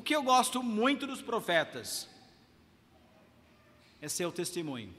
O 0.00 0.02
que 0.02 0.16
eu 0.16 0.22
gosto 0.22 0.62
muito 0.62 1.06
dos 1.06 1.20
profetas 1.20 2.08
é 4.00 4.08
seu 4.08 4.32
testemunho. 4.32 4.94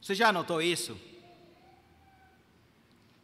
Você 0.00 0.14
já 0.14 0.32
notou 0.32 0.62
isso? 0.62 0.98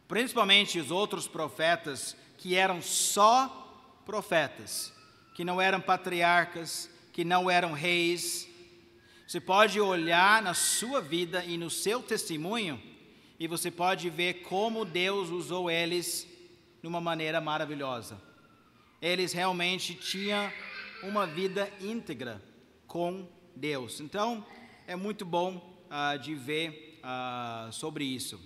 Principalmente 0.07 0.77
os 0.77 0.91
outros 0.91 1.27
profetas 1.27 2.15
que 2.37 2.53
eram 2.53 2.83
só 2.83 3.97
profetas, 4.05 4.93
que 5.33 5.43
não 5.43 5.59
eram 5.59 5.81
patriarcas, 5.81 6.87
que 7.11 7.25
não 7.25 7.49
eram 7.49 7.73
reis. 7.73 8.47
Você 9.27 9.41
pode 9.41 9.81
olhar 9.81 10.39
na 10.43 10.53
sua 10.53 11.01
vida 11.01 11.43
e 11.45 11.57
no 11.57 11.71
seu 11.71 12.03
testemunho 12.03 12.79
e 13.39 13.47
você 13.47 13.71
pode 13.71 14.07
ver 14.11 14.43
como 14.43 14.85
Deus 14.85 15.29
usou 15.29 15.67
eles 15.67 16.27
de 16.79 16.87
uma 16.87 17.01
maneira 17.01 17.41
maravilhosa. 17.41 18.32
Eles 19.03 19.33
realmente 19.33 19.93
tinham 19.93 20.49
uma 21.03 21.27
vida 21.27 21.69
íntegra 21.81 22.41
com 22.87 23.27
Deus. 23.53 23.99
Então, 23.99 24.45
é 24.87 24.95
muito 24.95 25.25
bom 25.25 25.57
uh, 25.91 26.17
de 26.17 26.33
ver 26.33 27.01
uh, 27.03 27.69
sobre 27.73 28.05
isso. 28.05 28.39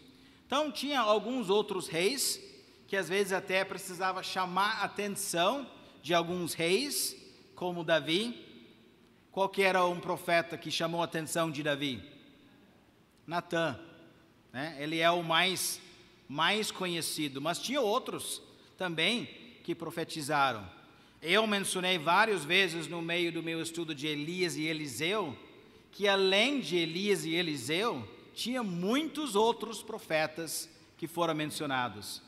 Então, 0.48 0.72
tinha 0.72 1.00
alguns 1.00 1.52
outros 1.52 1.88
reis 1.88 2.42
que 2.88 2.98
às 2.98 3.08
vezes 3.08 3.34
até 3.34 3.64
precisava 3.64 4.24
chamar 4.24 4.82
a 4.82 4.86
atenção 4.86 5.70
de 6.02 6.16
alguns 6.16 6.56
reis, 6.56 7.16
como 7.54 7.84
Davi. 7.84 8.44
Qual 9.32 9.48
que 9.48 9.62
era 9.62 9.86
um 9.86 10.00
profeta 10.00 10.58
que 10.58 10.72
chamou 10.72 11.04
a 11.04 11.06
atenção 11.06 11.52
de 11.52 11.62
Davi? 11.62 12.04
Natã. 13.28 13.80
Né? 14.52 14.76
Ele 14.80 14.98
é 15.02 15.12
o 15.12 15.22
mais, 15.22 15.80
mais 16.28 16.72
conhecido, 16.72 17.40
mas 17.40 17.60
tinha 17.60 17.80
outros 17.80 18.42
também 18.76 19.46
que 19.68 19.76
profetizaram. 19.76 20.66
Eu 21.22 21.46
mencionei 21.46 21.98
várias 21.98 22.46
vezes 22.46 22.88
no 22.88 23.02
meio 23.02 23.34
do 23.34 23.44
meu 23.44 23.62
estudo 23.62 23.94
de 23.94 24.08
Elias 24.08 24.56
e 24.56 24.64
Eliseu, 24.64 25.38
que 25.92 26.08
além 26.08 26.62
de 26.62 26.78
Elias 26.78 27.26
e 27.26 27.36
Eliseu, 27.36 28.08
tinha 28.34 28.64
muitos 28.64 29.36
outros 29.36 29.84
profetas 29.84 30.70
que 30.96 31.06
foram 31.06 31.36
mencionados. 31.36 32.22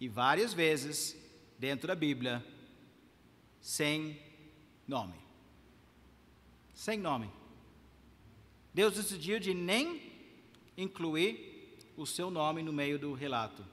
E 0.00 0.08
várias 0.08 0.52
vezes, 0.52 1.16
dentro 1.56 1.86
da 1.86 1.94
Bíblia, 1.94 2.44
sem 3.60 4.18
nome. 4.84 5.14
Sem 6.74 6.98
nome. 6.98 7.30
Deus 8.74 8.96
decidiu 8.96 9.38
de 9.38 9.54
nem 9.54 10.10
incluir 10.76 11.78
o 11.96 12.04
seu 12.04 12.32
nome 12.32 12.64
no 12.64 12.72
meio 12.72 12.98
do 12.98 13.12
relato. 13.12 13.64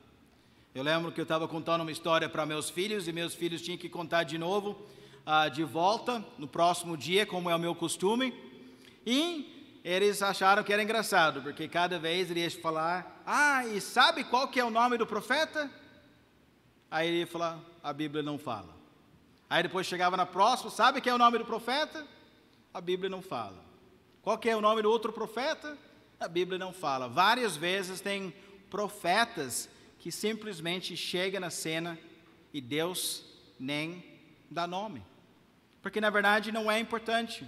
Eu 0.73 0.83
lembro 0.83 1.11
que 1.11 1.19
eu 1.19 1.23
estava 1.23 1.49
contando 1.49 1.81
uma 1.81 1.91
história 1.91 2.29
para 2.29 2.45
meus 2.45 2.69
filhos 2.69 3.05
e 3.05 3.11
meus 3.11 3.35
filhos 3.35 3.61
tinham 3.61 3.77
que 3.77 3.89
contar 3.89 4.23
de 4.23 4.37
novo, 4.37 4.81
uh, 5.27 5.49
de 5.51 5.65
volta, 5.65 6.25
no 6.37 6.47
próximo 6.47 6.95
dia, 6.95 7.25
como 7.25 7.49
é 7.49 7.55
o 7.55 7.59
meu 7.59 7.75
costume. 7.75 8.33
E 9.05 9.81
eles 9.83 10.21
acharam 10.21 10.63
que 10.63 10.71
era 10.71 10.81
engraçado, 10.81 11.41
porque 11.41 11.67
cada 11.67 11.99
vez 11.99 12.31
ele 12.31 12.39
ia 12.39 12.49
falar: 12.51 13.21
Ah, 13.25 13.65
e 13.67 13.81
sabe 13.81 14.23
qual 14.23 14.47
que 14.47 14.61
é 14.61 14.63
o 14.63 14.69
nome 14.69 14.97
do 14.97 15.05
profeta? 15.05 15.69
Aí 16.89 17.09
ele 17.09 17.17
ia 17.17 17.27
falar: 17.27 17.59
A 17.83 17.91
Bíblia 17.91 18.23
não 18.23 18.39
fala. 18.39 18.73
Aí 19.49 19.63
depois 19.63 19.85
chegava 19.85 20.15
na 20.15 20.25
próxima: 20.25 20.71
Sabe 20.71 21.01
quem 21.01 21.11
é 21.11 21.13
o 21.13 21.17
nome 21.17 21.37
do 21.37 21.43
profeta? 21.43 22.07
A 22.73 22.79
Bíblia 22.79 23.09
não 23.09 23.21
fala. 23.21 23.61
Qual 24.21 24.37
que 24.37 24.49
é 24.49 24.55
o 24.55 24.61
nome 24.61 24.81
do 24.81 24.89
outro 24.89 25.11
profeta? 25.11 25.77
A 26.17 26.29
Bíblia 26.29 26.57
não 26.57 26.71
fala. 26.71 27.09
Várias 27.09 27.57
vezes 27.57 27.99
tem 27.99 28.33
profetas 28.69 29.67
que 30.01 30.11
simplesmente 30.11 30.97
chega 30.97 31.39
na 31.39 31.51
cena 31.51 31.97
e 32.51 32.59
Deus 32.59 33.23
nem 33.59 34.03
dá 34.49 34.65
nome. 34.65 35.05
Porque 35.79 36.01
na 36.01 36.09
verdade 36.09 36.51
não 36.51 36.71
é 36.71 36.79
importante. 36.79 37.45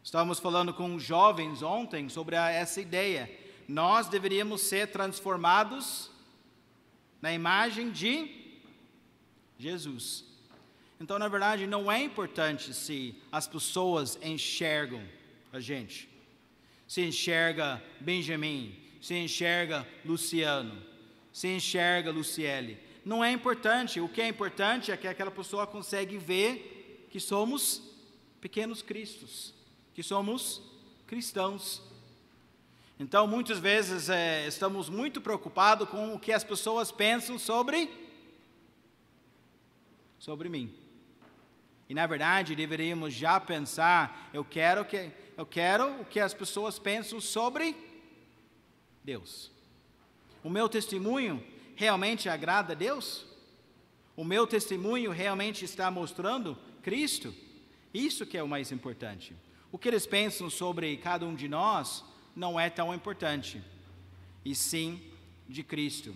Estávamos 0.00 0.38
falando 0.38 0.72
com 0.72 0.96
jovens 0.96 1.60
ontem 1.60 2.08
sobre 2.08 2.36
essa 2.36 2.80
ideia. 2.80 3.28
Nós 3.66 4.06
deveríamos 4.06 4.60
ser 4.60 4.92
transformados 4.92 6.08
na 7.20 7.32
imagem 7.32 7.90
de 7.90 8.30
Jesus. 9.58 10.24
Então, 11.00 11.18
na 11.18 11.26
verdade, 11.26 11.66
não 11.66 11.90
é 11.90 12.00
importante 12.00 12.72
se 12.72 13.20
as 13.32 13.48
pessoas 13.48 14.16
enxergam 14.22 15.02
a 15.52 15.58
gente. 15.58 16.08
Se 16.86 17.00
enxerga 17.00 17.82
Benjamin, 18.00 18.78
se 19.00 19.14
enxerga 19.14 19.86
Luciano, 20.04 20.89
se 21.32 21.48
enxerga, 21.48 22.10
Luciele. 22.10 22.78
Não 23.04 23.24
é 23.24 23.32
importante. 23.32 24.00
O 24.00 24.08
que 24.08 24.20
é 24.20 24.28
importante 24.28 24.92
é 24.92 24.96
que 24.96 25.08
aquela 25.08 25.30
pessoa 25.30 25.66
consegue 25.66 26.18
ver 26.18 27.06
que 27.10 27.18
somos 27.18 27.82
pequenos 28.40 28.82
cristos, 28.82 29.54
que 29.94 30.02
somos 30.02 30.62
cristãos. 31.06 31.82
Então, 32.98 33.26
muitas 33.26 33.58
vezes 33.58 34.08
é, 34.08 34.46
estamos 34.46 34.88
muito 34.88 35.20
preocupados 35.20 35.88
com 35.88 36.14
o 36.14 36.18
que 36.18 36.32
as 36.32 36.44
pessoas 36.44 36.92
pensam 36.92 37.38
sobre 37.38 37.90
sobre 40.18 40.50
mim. 40.50 40.72
E 41.88 41.94
na 41.94 42.06
verdade, 42.06 42.54
deveríamos 42.54 43.14
já 43.14 43.40
pensar, 43.40 44.30
eu 44.32 44.44
quero 44.44 44.84
que 44.84 45.10
eu 45.36 45.46
quero 45.46 46.02
o 46.02 46.04
que 46.04 46.20
as 46.20 46.34
pessoas 46.34 46.78
pensam 46.78 47.20
sobre 47.20 47.74
Deus. 49.02 49.50
O 50.42 50.50
meu 50.50 50.68
testemunho 50.68 51.42
realmente 51.74 52.28
agrada 52.28 52.72
a 52.72 52.76
Deus? 52.76 53.26
O 54.16 54.24
meu 54.24 54.46
testemunho 54.46 55.10
realmente 55.10 55.64
está 55.64 55.90
mostrando 55.90 56.56
Cristo? 56.82 57.34
Isso 57.92 58.26
que 58.26 58.38
é 58.38 58.42
o 58.42 58.48
mais 58.48 58.72
importante. 58.72 59.34
O 59.72 59.78
que 59.78 59.88
eles 59.88 60.06
pensam 60.06 60.50
sobre 60.50 60.96
cada 60.96 61.24
um 61.26 61.34
de 61.34 61.48
nós 61.48 62.04
não 62.34 62.58
é 62.58 62.70
tão 62.70 62.94
importante, 62.94 63.62
e 64.44 64.54
sim 64.54 65.02
de 65.48 65.62
Cristo. 65.62 66.14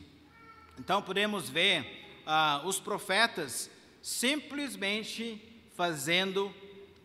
Então 0.78 1.02
podemos 1.02 1.48
ver 1.48 2.22
ah, 2.26 2.62
os 2.64 2.80
profetas 2.80 3.70
simplesmente 4.02 5.40
fazendo 5.74 6.54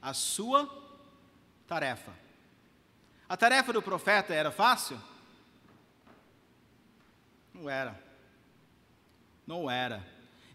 a 0.01 0.13
sua 0.13 0.67
tarefa. 1.67 2.13
A 3.27 3.37
tarefa 3.37 3.71
do 3.73 3.81
profeta 3.81 4.33
era 4.33 4.51
fácil? 4.51 4.99
Não 7.59 7.69
era. 7.69 8.01
Não 9.45 9.69
era. 9.69 10.05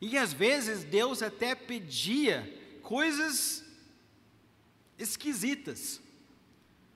E 0.00 0.16
às 0.16 0.32
vezes 0.32 0.84
Deus 0.84 1.22
até 1.22 1.54
pedia 1.54 2.50
coisas 2.82 3.62
esquisitas. 4.98 6.00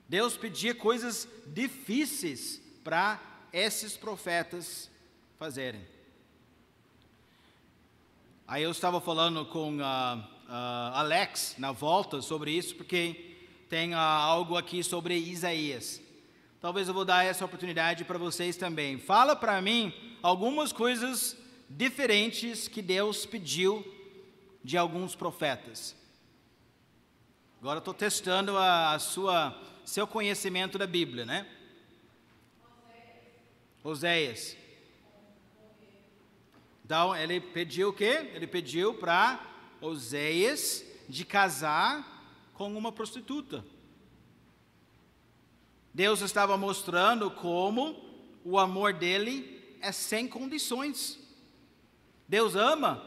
Deus 0.07 0.35
pedia 0.35 0.73
coisas 0.73 1.27
difíceis 1.45 2.59
para 2.83 3.21
esses 3.53 3.95
profetas 3.95 4.89
fazerem. 5.37 5.85
Aí 8.47 8.63
eu 8.63 8.71
estava 8.71 8.99
falando 8.99 9.45
com 9.45 9.77
uh, 9.77 10.17
uh, 10.17 10.95
Alex 10.95 11.53
na 11.59 11.71
volta 11.71 12.19
sobre 12.19 12.51
isso, 12.51 12.75
porque 12.75 13.37
tem 13.69 13.93
uh, 13.93 13.97
algo 13.97 14.57
aqui 14.57 14.83
sobre 14.83 15.15
Isaías. 15.15 16.01
Talvez 16.61 16.89
eu 16.89 16.93
vou 16.93 17.05
dar 17.05 17.23
essa 17.23 17.45
oportunidade 17.45 18.03
para 18.03 18.17
vocês 18.17 18.57
também. 18.57 18.99
Fala 18.99 19.33
para 19.33 19.61
mim 19.61 19.93
algumas 20.21 20.73
coisas 20.73 21.37
diferentes 21.69 22.67
que 22.67 22.81
Deus 22.81 23.25
pediu 23.25 23.85
de 24.61 24.77
alguns 24.77 25.15
profetas. 25.15 25.95
Agora 27.61 27.79
estou 27.79 27.93
testando 27.93 28.57
a, 28.57 28.93
a, 28.93 28.99
sua 28.99 29.57
seu 29.85 30.05
conhecimento 30.05 30.77
da 30.77 30.85
Bíblia, 30.85 31.25
né? 31.25 31.47
Oséias. 33.81 34.57
Então 36.83 37.15
ele 37.15 37.39
pediu 37.39 37.89
o 37.89 37.93
quê? 37.93 38.31
Ele 38.33 38.45
pediu 38.45 38.93
para 38.95 39.45
Oséias 39.79 40.83
de 41.07 41.23
casar 41.23 42.49
com 42.53 42.77
uma 42.77 42.91
prostituta. 42.91 43.63
Deus 45.93 46.21
estava 46.21 46.57
mostrando 46.57 47.31
como 47.31 47.95
o 48.43 48.57
amor 48.57 48.93
dele 48.93 49.77
é 49.81 49.91
sem 49.91 50.27
condições. 50.27 51.19
Deus 52.27 52.55
ama 52.55 53.03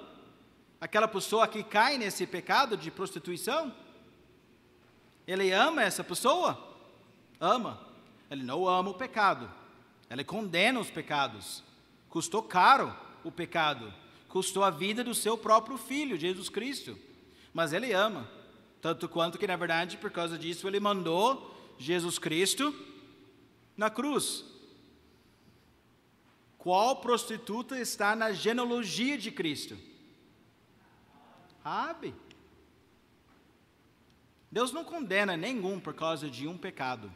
aquela 0.80 1.06
pessoa 1.06 1.46
que 1.46 1.62
cai 1.62 1.96
nesse 1.96 2.26
pecado 2.26 2.76
de 2.76 2.90
prostituição. 2.90 3.72
Ele 5.26 5.52
ama 5.52 5.82
essa 5.82 6.02
pessoa? 6.02 6.76
Ama. 7.38 7.80
Ele 8.28 8.42
não 8.42 8.66
ama 8.66 8.90
o 8.90 8.94
pecado. 8.94 9.50
Ele 10.10 10.24
condena 10.24 10.80
os 10.80 10.90
pecados. 10.90 11.62
Custou 12.08 12.42
caro 12.42 12.94
o 13.22 13.30
pecado. 13.30 13.92
Custou 14.28 14.64
a 14.64 14.70
vida 14.70 15.04
do 15.04 15.14
seu 15.14 15.38
próprio 15.38 15.76
filho, 15.76 16.18
Jesus 16.18 16.48
Cristo. 16.48 16.98
Mas 17.54 17.72
ele 17.72 17.92
ama. 17.92 18.28
Tanto 18.80 19.08
quanto 19.08 19.38
que, 19.38 19.46
na 19.46 19.54
verdade, 19.54 19.96
por 19.96 20.10
causa 20.10 20.36
disso, 20.36 20.66
ele 20.66 20.80
mandou 20.80 21.51
Jesus 21.82 22.18
Cristo 22.18 22.74
na 23.76 23.90
cruz. 23.90 24.44
Qual 26.56 26.96
prostituta 26.96 27.78
está 27.78 28.14
na 28.14 28.32
genealogia 28.32 29.18
de 29.18 29.32
Cristo? 29.32 29.76
Rabi. 31.64 32.14
Deus 34.50 34.70
não 34.70 34.84
condena 34.84 35.36
nenhum 35.36 35.80
por 35.80 35.94
causa 35.94 36.30
de 36.30 36.46
um 36.46 36.56
pecado. 36.56 37.12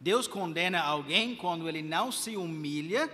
Deus 0.00 0.26
condena 0.26 0.80
alguém 0.80 1.36
quando 1.36 1.68
ele 1.68 1.82
não 1.82 2.10
se 2.10 2.36
humilha, 2.36 3.08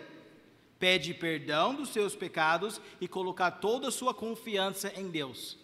pede 0.79 1.13
perdão 1.13 1.75
dos 1.75 1.91
seus 1.91 2.15
pecados 2.15 2.81
e 3.01 3.09
colocar 3.09 3.51
toda 3.51 3.89
a 3.89 3.93
sua 3.93 4.15
confiança 4.15 4.93
em 4.99 5.11
Deus. 5.11 5.59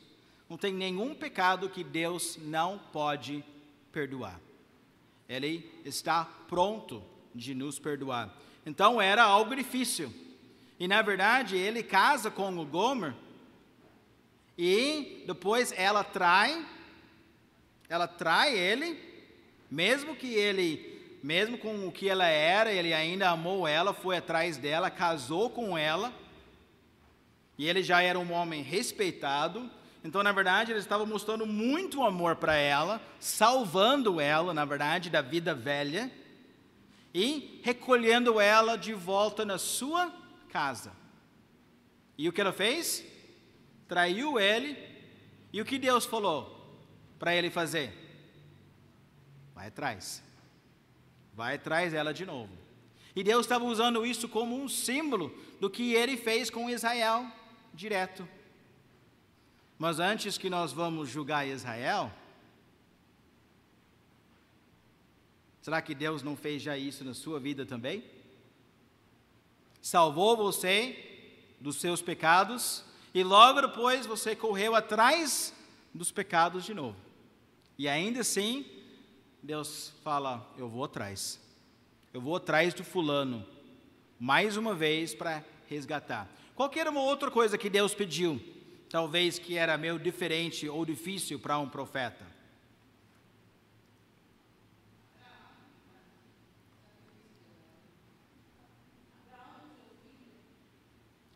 Não 0.49 0.59
tem 0.59 0.75
nenhum 0.75 1.15
pecado 1.15 1.71
que 1.71 1.85
Deus 1.85 2.37
não 2.39 2.79
pode 2.79 3.45
perdoar. 3.93 4.41
Ele 5.31 5.71
está 5.85 6.25
pronto 6.25 7.03
de 7.33 7.55
nos 7.55 7.79
perdoar. 7.79 8.37
Então 8.67 9.01
era 9.01 9.23
algo 9.23 9.55
difícil. 9.55 10.13
E 10.79 10.89
na 10.89 11.01
verdade 11.01 11.57
ele 11.57 11.83
casa 11.83 12.31
com 12.31 12.59
o 12.59 12.67
Gomer 12.67 13.15
e 14.63 15.23
depois 15.27 15.73
ela 15.75 16.05
trai, 16.05 16.67
ela 17.89 18.07
trai 18.07 18.55
ele, 18.55 18.99
mesmo 19.71 20.15
que 20.15 20.35
ele, 20.35 21.19
mesmo 21.23 21.57
com 21.57 21.87
o 21.87 21.91
que 21.91 22.11
ela 22.11 22.27
era, 22.27 22.71
ele 22.71 22.93
ainda 22.93 23.31
amou 23.31 23.67
ela, 23.67 23.95
foi 23.95 24.19
atrás 24.19 24.59
dela, 24.59 24.91
casou 24.91 25.49
com 25.49 25.79
ela. 25.79 26.13
E 27.57 27.67
ele 27.67 27.83
já 27.83 28.03
era 28.03 28.19
um 28.19 28.33
homem 28.33 28.63
respeitado. 28.63 29.71
Então, 30.03 30.23
na 30.23 30.33
verdade, 30.33 30.73
ele 30.73 30.79
estava 30.79 31.05
mostrando 31.05 31.47
muito 31.47 32.03
amor 32.03 32.37
para 32.37 32.55
ela, 32.55 33.01
salvando 33.19 34.21
ela, 34.21 34.55
na 34.55 34.65
verdade, 34.65 35.11
da 35.11 35.21
vida 35.21 35.55
velha 35.55 36.11
e 37.13 37.61
recolhendo 37.63 38.41
ela 38.41 38.77
de 38.77 38.95
volta 38.95 39.45
na 39.45 39.59
sua 39.59 40.13
casa. 40.49 40.93
E 42.17 42.29
o 42.29 42.33
que 42.33 42.41
ela 42.41 42.53
fez? 42.53 43.05
traiu 43.91 44.39
ele, 44.39 44.79
e 45.53 45.61
o 45.61 45.65
que 45.65 45.77
Deus 45.77 46.07
falou 46.07 46.79
para 47.19 47.35
ele 47.35 47.51
fazer? 47.51 47.93
Vai 49.53 49.67
atrás. 49.67 50.23
Vai 51.35 51.57
atrás 51.57 51.91
dela 51.91 52.15
de 52.15 52.25
novo. 52.25 52.57
E 53.17 53.25
Deus 53.25 53.47
estava 53.47 53.65
usando 53.65 54.07
isso 54.07 54.29
como 54.29 54.57
um 54.57 54.69
símbolo 54.69 55.37
do 55.61 55.69
que 55.69 55.93
ele 55.93 56.17
fez 56.17 56.49
com 56.49 56.71
Israel 56.71 57.27
direto. 57.75 58.29
Mas 59.81 59.99
antes 59.99 60.37
que 60.37 60.51
nós 60.51 60.73
vamos 60.73 61.09
julgar 61.09 61.49
Israel, 61.49 62.13
será 65.63 65.81
que 65.81 65.95
Deus 65.95 66.23
não 66.23 66.37
fez 66.37 66.61
já 66.61 66.77
isso 66.77 67.03
na 67.03 67.15
sua 67.15 67.41
vida 67.41 67.65
também? 67.65 68.05
Salvou 69.81 70.37
você 70.37 71.33
dos 71.59 71.77
seus 71.77 72.03
pecados 72.03 72.85
e 73.15 73.25
logo 73.25 73.63
depois 73.63 74.05
você 74.05 74.37
correu 74.37 74.75
atrás 74.75 75.55
dos 75.95 76.13
pecados 76.13 76.67
de 76.67 76.75
novo. 76.75 76.99
E 77.79 77.89
ainda 77.89 78.21
assim, 78.21 78.67
Deus 79.43 79.95
fala: 80.05 80.47
Eu 80.59 80.69
vou 80.69 80.85
atrás. 80.85 81.41
Eu 82.13 82.21
vou 82.21 82.37
atrás 82.37 82.75
do 82.75 82.85
fulano, 82.85 83.47
mais 84.19 84.59
uma 84.59 84.75
vez 84.75 85.15
para 85.15 85.43
resgatar. 85.67 86.29
Qualquer 86.55 86.87
uma 86.87 87.01
outra 87.01 87.31
coisa 87.31 87.57
que 87.57 87.71
Deus 87.71 87.95
pediu, 87.95 88.39
talvez 88.91 89.39
que 89.39 89.57
era 89.57 89.79
meio 89.79 89.99
diferente 89.99 90.69
ou 90.69 90.85
difícil 90.85 91.39
para 91.39 91.59
um 91.59 91.69
profeta. 91.69 92.27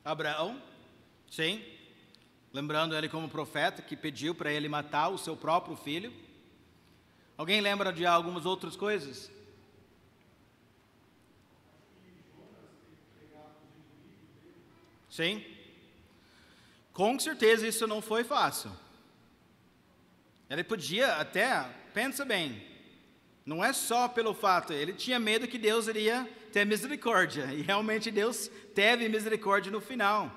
Abraão 0.05 0.61
Sim. 1.35 1.61
Lembrando 2.53 2.95
ele 2.95 3.09
como 3.09 3.29
profeta 3.29 3.83
que 3.83 3.97
pediu 3.97 4.37
para 4.37 4.53
ele 4.53 4.69
matar 4.69 5.09
o 5.09 5.19
seu 5.19 5.37
próprio 5.37 5.75
filho. 5.75 6.13
Alguém 7.37 7.61
lembra 7.61 7.93
de 7.93 8.07
algumas 8.07 8.47
outras 8.47 8.77
coisas? 8.77 9.29
Sim. 15.11 15.54
Com 16.95 17.19
certeza 17.19 17.67
isso 17.67 17.89
não 17.89 18.01
foi 18.01 18.23
fácil. 18.23 18.71
Ele 20.49 20.63
podia 20.63 21.17
até, 21.17 21.69
pensa 21.93 22.25
bem, 22.25 22.63
não 23.45 23.65
é 23.65 23.73
só 23.73 24.07
pelo 24.07 24.33
fato, 24.33 24.73
ele 24.73 24.93
tinha 24.93 25.19
medo 25.19 25.49
que 25.49 25.59
Deus 25.59 25.89
iria 25.89 26.27
ter 26.53 26.65
misericórdia, 26.65 27.53
e 27.53 27.63
realmente 27.63 28.13
Deus 28.13 28.49
teve 28.77 29.09
misericórdia 29.09 29.73
no 29.73 29.81
final. 29.81 30.31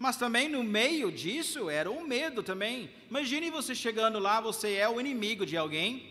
Mas 0.00 0.16
também 0.16 0.48
no 0.48 0.64
meio 0.64 1.12
disso 1.12 1.70
era 1.70 1.88
o 1.88 2.04
medo 2.04 2.42
também. 2.42 2.90
Imagine 3.08 3.48
você 3.50 3.72
chegando 3.72 4.18
lá, 4.18 4.40
você 4.40 4.74
é 4.74 4.88
o 4.88 4.98
inimigo 4.98 5.46
de 5.46 5.56
alguém, 5.56 6.10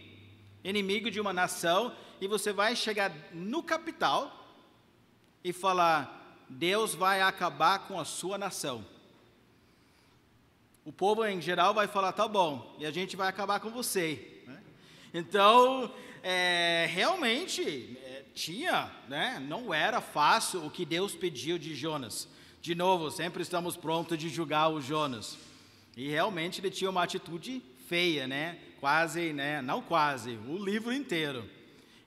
inimigo 0.63 1.11
de 1.11 1.19
uma 1.19 1.33
nação, 1.33 1.93
e 2.21 2.27
você 2.27 2.53
vai 2.53 2.73
chegar 2.73 3.11
no 3.33 3.61
capital 3.61 4.47
e 5.43 5.51
falar: 5.51 6.45
Deus 6.47 6.95
vai 6.95 7.21
acabar 7.21 7.79
com 7.79 7.99
a 7.99 8.05
sua 8.05 8.37
nação. 8.37 8.85
O 10.85 10.91
povo 10.91 11.25
em 11.25 11.41
geral 11.41 11.73
vai 11.73 11.87
falar: 11.87 12.11
tá 12.11 12.27
bom, 12.27 12.75
e 12.79 12.85
a 12.85 12.91
gente 12.91 13.15
vai 13.15 13.27
acabar 13.27 13.59
com 13.59 13.69
você. 13.69 14.41
Né? 14.47 14.61
Então, 15.13 15.91
é, 16.23 16.87
realmente, 16.89 17.97
é, 18.03 18.23
tinha, 18.33 18.91
né? 19.07 19.39
não 19.39 19.73
era 19.73 20.01
fácil 20.01 20.65
o 20.65 20.71
que 20.71 20.85
Deus 20.85 21.15
pediu 21.15 21.57
de 21.57 21.75
Jonas. 21.75 22.27
De 22.61 22.75
novo, 22.75 23.09
sempre 23.09 23.41
estamos 23.41 23.77
prontos 23.77 24.17
de 24.17 24.29
julgar 24.29 24.69
o 24.69 24.81
Jonas. 24.81 25.37
E 25.95 26.09
realmente 26.09 26.59
ele 26.59 26.69
tinha 26.69 26.89
uma 26.89 27.03
atitude 27.03 27.61
feia, 27.87 28.27
né? 28.27 28.57
Quase, 28.79 29.33
né? 29.33 29.61
Não 29.61 29.81
quase, 29.81 30.37
o 30.47 30.57
livro 30.57 30.93
inteiro. 30.93 31.49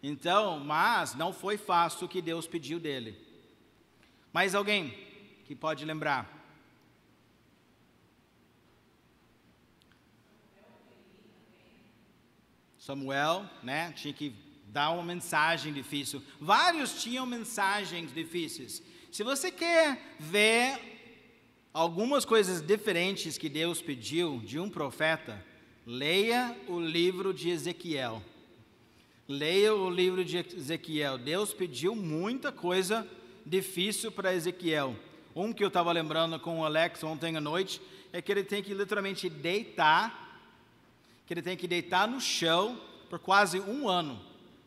Então, 0.02 0.58
mas 0.58 1.14
não 1.14 1.32
foi 1.32 1.56
fácil 1.56 2.06
o 2.06 2.08
que 2.08 2.20
Deus 2.20 2.46
pediu 2.46 2.80
dele. 2.80 3.16
Mais 4.32 4.54
alguém 4.54 4.96
que 5.44 5.54
pode 5.54 5.84
lembrar? 5.84 6.41
Samuel, 12.82 13.48
né? 13.62 13.92
Tinha 13.92 14.12
que 14.12 14.34
dar 14.66 14.90
uma 14.90 15.04
mensagem 15.04 15.72
difícil. 15.72 16.20
Vários 16.40 17.00
tinham 17.00 17.24
mensagens 17.24 18.12
difíceis. 18.12 18.82
Se 19.12 19.22
você 19.22 19.52
quer 19.52 20.16
ver 20.18 20.80
algumas 21.72 22.24
coisas 22.24 22.60
diferentes 22.60 23.38
que 23.38 23.48
Deus 23.48 23.80
pediu 23.80 24.40
de 24.40 24.58
um 24.58 24.68
profeta, 24.68 25.40
leia 25.86 26.56
o 26.66 26.80
livro 26.80 27.32
de 27.32 27.50
Ezequiel. 27.50 28.20
Leia 29.28 29.72
o 29.72 29.88
livro 29.88 30.24
de 30.24 30.38
Ezequiel. 30.38 31.18
Deus 31.18 31.54
pediu 31.54 31.94
muita 31.94 32.50
coisa 32.50 33.06
difícil 33.46 34.10
para 34.10 34.34
Ezequiel. 34.34 34.96
Um 35.36 35.52
que 35.52 35.62
eu 35.62 35.68
estava 35.68 35.92
lembrando 35.92 36.36
com 36.40 36.58
o 36.58 36.64
Alex 36.64 37.04
ontem 37.04 37.36
à 37.36 37.40
noite 37.40 37.80
é 38.12 38.20
que 38.20 38.32
ele 38.32 38.42
tem 38.42 38.60
que 38.60 38.74
literalmente 38.74 39.30
deitar, 39.30 40.21
que 41.26 41.34
ele 41.34 41.42
tem 41.42 41.56
que 41.56 41.68
deitar 41.68 42.06
no 42.08 42.20
chão 42.20 42.80
por 43.08 43.18
quase 43.18 43.60
um 43.60 43.88
ano. 43.88 44.20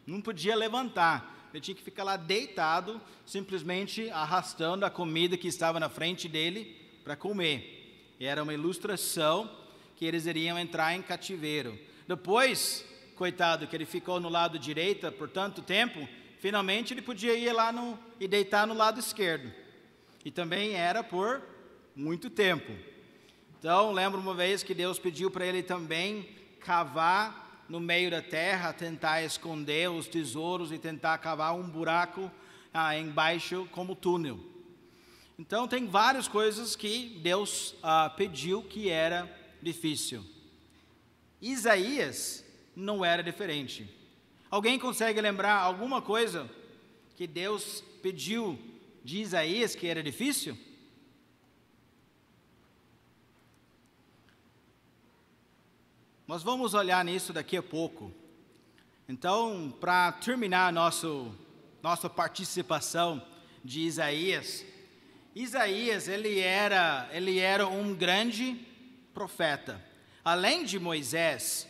Não 0.05 0.21
podia 0.21 0.55
levantar 0.55 1.35
ele 1.55 1.61
tinha 1.61 1.75
que 1.75 1.81
ficar 1.81 2.03
lá 2.03 2.17
deitado, 2.17 3.01
simplesmente 3.25 4.09
arrastando 4.09 4.85
a 4.85 4.89
comida 4.89 5.37
que 5.37 5.47
estava 5.47 5.79
na 5.79 5.87
frente 5.87 6.27
dele 6.27 6.75
para 7.01 7.15
comer. 7.15 8.13
E 8.19 8.25
era 8.25 8.43
uma 8.43 8.53
ilustração 8.53 9.49
que 9.95 10.03
eles 10.03 10.25
iriam 10.25 10.59
entrar 10.59 10.93
em 10.93 11.01
cativeiro. 11.01 11.79
Depois, 12.05 12.85
coitado, 13.15 13.67
que 13.67 13.75
ele 13.75 13.85
ficou 13.85 14.19
no 14.19 14.27
lado 14.27 14.59
direito 14.59 15.09
por 15.13 15.29
tanto 15.29 15.61
tempo, 15.61 16.05
finalmente 16.39 16.93
ele 16.93 17.01
podia 17.01 17.33
ir 17.33 17.53
lá 17.53 17.71
no, 17.71 17.97
e 18.19 18.27
deitar 18.27 18.67
no 18.67 18.73
lado 18.73 18.99
esquerdo. 18.99 19.49
E 20.25 20.31
também 20.31 20.73
era 20.73 21.01
por 21.05 21.41
muito 21.95 22.29
tempo. 22.29 22.69
Então, 23.57 23.93
lembro 23.93 24.19
uma 24.19 24.33
vez 24.33 24.61
que 24.61 24.73
Deus 24.73 24.99
pediu 24.99 25.31
para 25.31 25.45
ele 25.45 25.63
também 25.63 26.27
cavar 26.65 27.63
no 27.69 27.79
meio 27.79 28.09
da 28.09 28.21
terra, 28.21 28.73
tentar 28.73 29.21
esconder 29.21 29.89
os 29.89 30.07
tesouros 30.07 30.71
e 30.71 30.79
tentar 30.79 31.17
cavar 31.19 31.53
um 31.53 31.69
buraco 31.69 32.31
ah, 32.73 32.97
embaixo 32.97 33.67
como 33.71 33.95
túnel. 33.95 34.39
Então 35.37 35.67
tem 35.67 35.85
várias 35.85 36.27
coisas 36.27 36.75
que 36.75 37.19
Deus 37.21 37.75
ah, 37.83 38.09
pediu 38.09 38.63
que 38.63 38.89
era 38.89 39.31
difícil. 39.61 40.25
Isaías 41.39 42.43
não 42.75 43.05
era 43.05 43.21
diferente. 43.21 43.87
Alguém 44.49 44.79
consegue 44.79 45.21
lembrar 45.21 45.59
alguma 45.59 46.01
coisa 46.01 46.49
que 47.15 47.27
Deus 47.27 47.83
pediu 48.01 48.57
de 49.03 49.21
Isaías 49.21 49.75
que 49.75 49.85
era 49.85 50.01
difícil? 50.01 50.57
Nós 56.27 56.41
vamos 56.41 56.73
olhar 56.73 57.05
nisso 57.05 57.31
daqui 57.31 57.55
a 57.55 57.61
pouco. 57.61 58.11
Então, 59.07 59.71
para 59.79 60.11
terminar 60.13 60.73
nosso, 60.73 61.31
nossa 61.83 62.09
participação 62.09 63.21
de 63.63 63.81
Isaías, 63.81 64.65
Isaías 65.35 66.07
ele 66.07 66.39
era, 66.39 67.07
ele 67.11 67.37
era 67.37 67.67
um 67.67 67.93
grande 67.93 68.59
profeta. 69.13 69.79
Além 70.23 70.65
de 70.65 70.79
Moisés, 70.79 71.67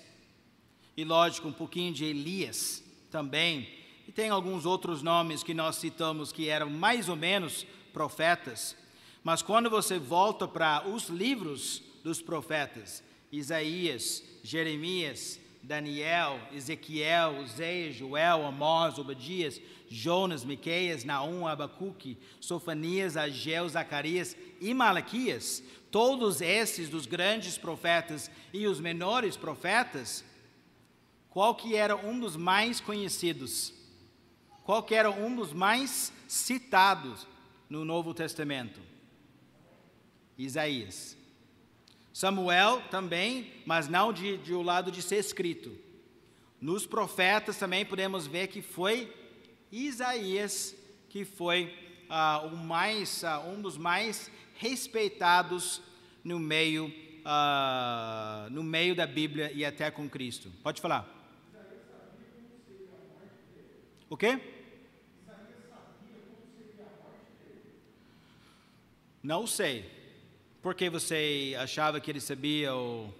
e 0.95 1.03
lógico, 1.03 1.49
um 1.49 1.53
pouquinho 1.53 1.93
de 1.93 2.05
Elias 2.05 2.81
também, 3.11 3.67
e 4.07 4.11
tem 4.13 4.29
alguns 4.29 4.65
outros 4.65 5.01
nomes 5.01 5.43
que 5.43 5.53
nós 5.53 5.75
citamos 5.75 6.31
que 6.31 6.47
eram 6.47 6.69
mais 6.69 7.09
ou 7.09 7.17
menos 7.17 7.67
profetas, 7.91 8.73
mas 9.21 9.41
quando 9.41 9.69
você 9.69 9.99
volta 9.99 10.47
para 10.47 10.87
os 10.87 11.09
livros 11.09 11.83
dos 12.05 12.21
profetas, 12.21 13.03
Isaías, 13.29 14.23
Jeremias, 14.45 15.39
Daniel, 15.63 16.39
Ezequiel, 16.53 17.39
Oséias, 17.39 17.95
Joel, 17.95 18.45
Amós, 18.45 18.99
Obadias, 18.99 19.59
Jonas, 19.89 20.45
Miqueias, 20.45 21.03
Naum, 21.03 21.47
Abacuque, 21.47 22.17
Sofanias, 22.39 23.17
Ageu, 23.17 23.67
Zacarias 23.67 24.37
e 24.61 24.71
Malaquias, 24.73 25.63
todos 25.89 26.41
esses 26.41 26.89
dos 26.89 27.07
grandes 27.07 27.57
profetas 27.57 28.29
e 28.53 28.67
os 28.67 28.79
menores 28.79 29.35
profetas, 29.35 30.23
qual 31.31 31.55
que 31.55 31.75
era 31.75 31.95
um 31.95 32.19
dos 32.19 32.35
mais 32.35 32.79
conhecidos? 32.79 33.73
Qual 34.63 34.83
que 34.83 34.93
era 34.93 35.09
um 35.09 35.35
dos 35.35 35.53
mais 35.53 36.13
citados 36.27 37.27
no 37.67 37.83
Novo 37.83 38.13
Testamento? 38.13 38.79
Isaías. 40.37 41.17
Samuel 42.15 42.81
também, 42.89 43.51
mas 43.65 43.89
não 43.89 44.13
de, 44.13 44.37
de 44.37 44.53
o 44.53 44.61
lado 44.61 44.89
de 44.89 45.01
ser 45.01 45.17
escrito. 45.17 45.77
Nos 46.61 46.85
profetas 46.85 47.57
também 47.57 47.85
podemos 47.85 48.25
ver 48.25 48.47
que 48.47 48.61
foi 48.61 49.13
Isaías 49.69 50.73
que 51.09 51.25
foi 51.25 51.73
uh, 52.09 52.47
o 52.47 52.55
mais, 52.55 53.21
uh, 53.21 53.49
um 53.49 53.61
dos 53.61 53.77
mais 53.77 54.31
respeitados 54.53 55.81
no 56.23 56.39
meio, 56.39 56.85
uh, 56.85 58.49
no 58.49 58.63
meio 58.63 58.95
da 58.95 59.05
Bíblia 59.05 59.51
e 59.51 59.65
até 59.65 59.91
com 59.91 60.07
Cristo. 60.09 60.49
Pode 60.63 60.79
falar. 60.79 61.05
O 64.09 64.15
quê? 64.15 64.39
Não 69.21 69.45
sei. 69.45 70.04
Por 70.65 70.73
que 70.73 70.89
você 70.89 71.55
achava 71.59 71.99
que 71.99 72.09
ele 72.09 72.19
sabia 72.19 72.73
ou... 72.73 73.13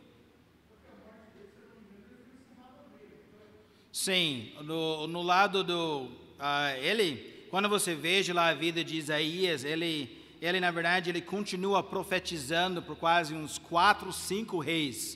Sim, 3.92 4.52
no, 4.64 5.06
no 5.06 5.22
lado 5.22 5.64
do... 5.64 6.06
Uh, 6.40 6.76
ele, 6.82 7.46
quando 7.52 7.70
você 7.70 7.94
veja 7.94 8.34
lá 8.34 8.48
a 8.48 8.56
vida 8.56 8.84
de 8.84 8.98
Isaías, 8.98 9.64
ele, 9.64 10.26
ele 10.42 10.60
na 10.60 10.72
verdade, 10.72 11.12
ele 11.12 11.22
continua 11.22 11.84
profetizando 11.84 12.82
por 12.82 12.96
quase 12.96 13.36
uns 13.36 13.60
quatro, 13.60 14.12
cinco 14.12 14.58
reis. 14.58 15.16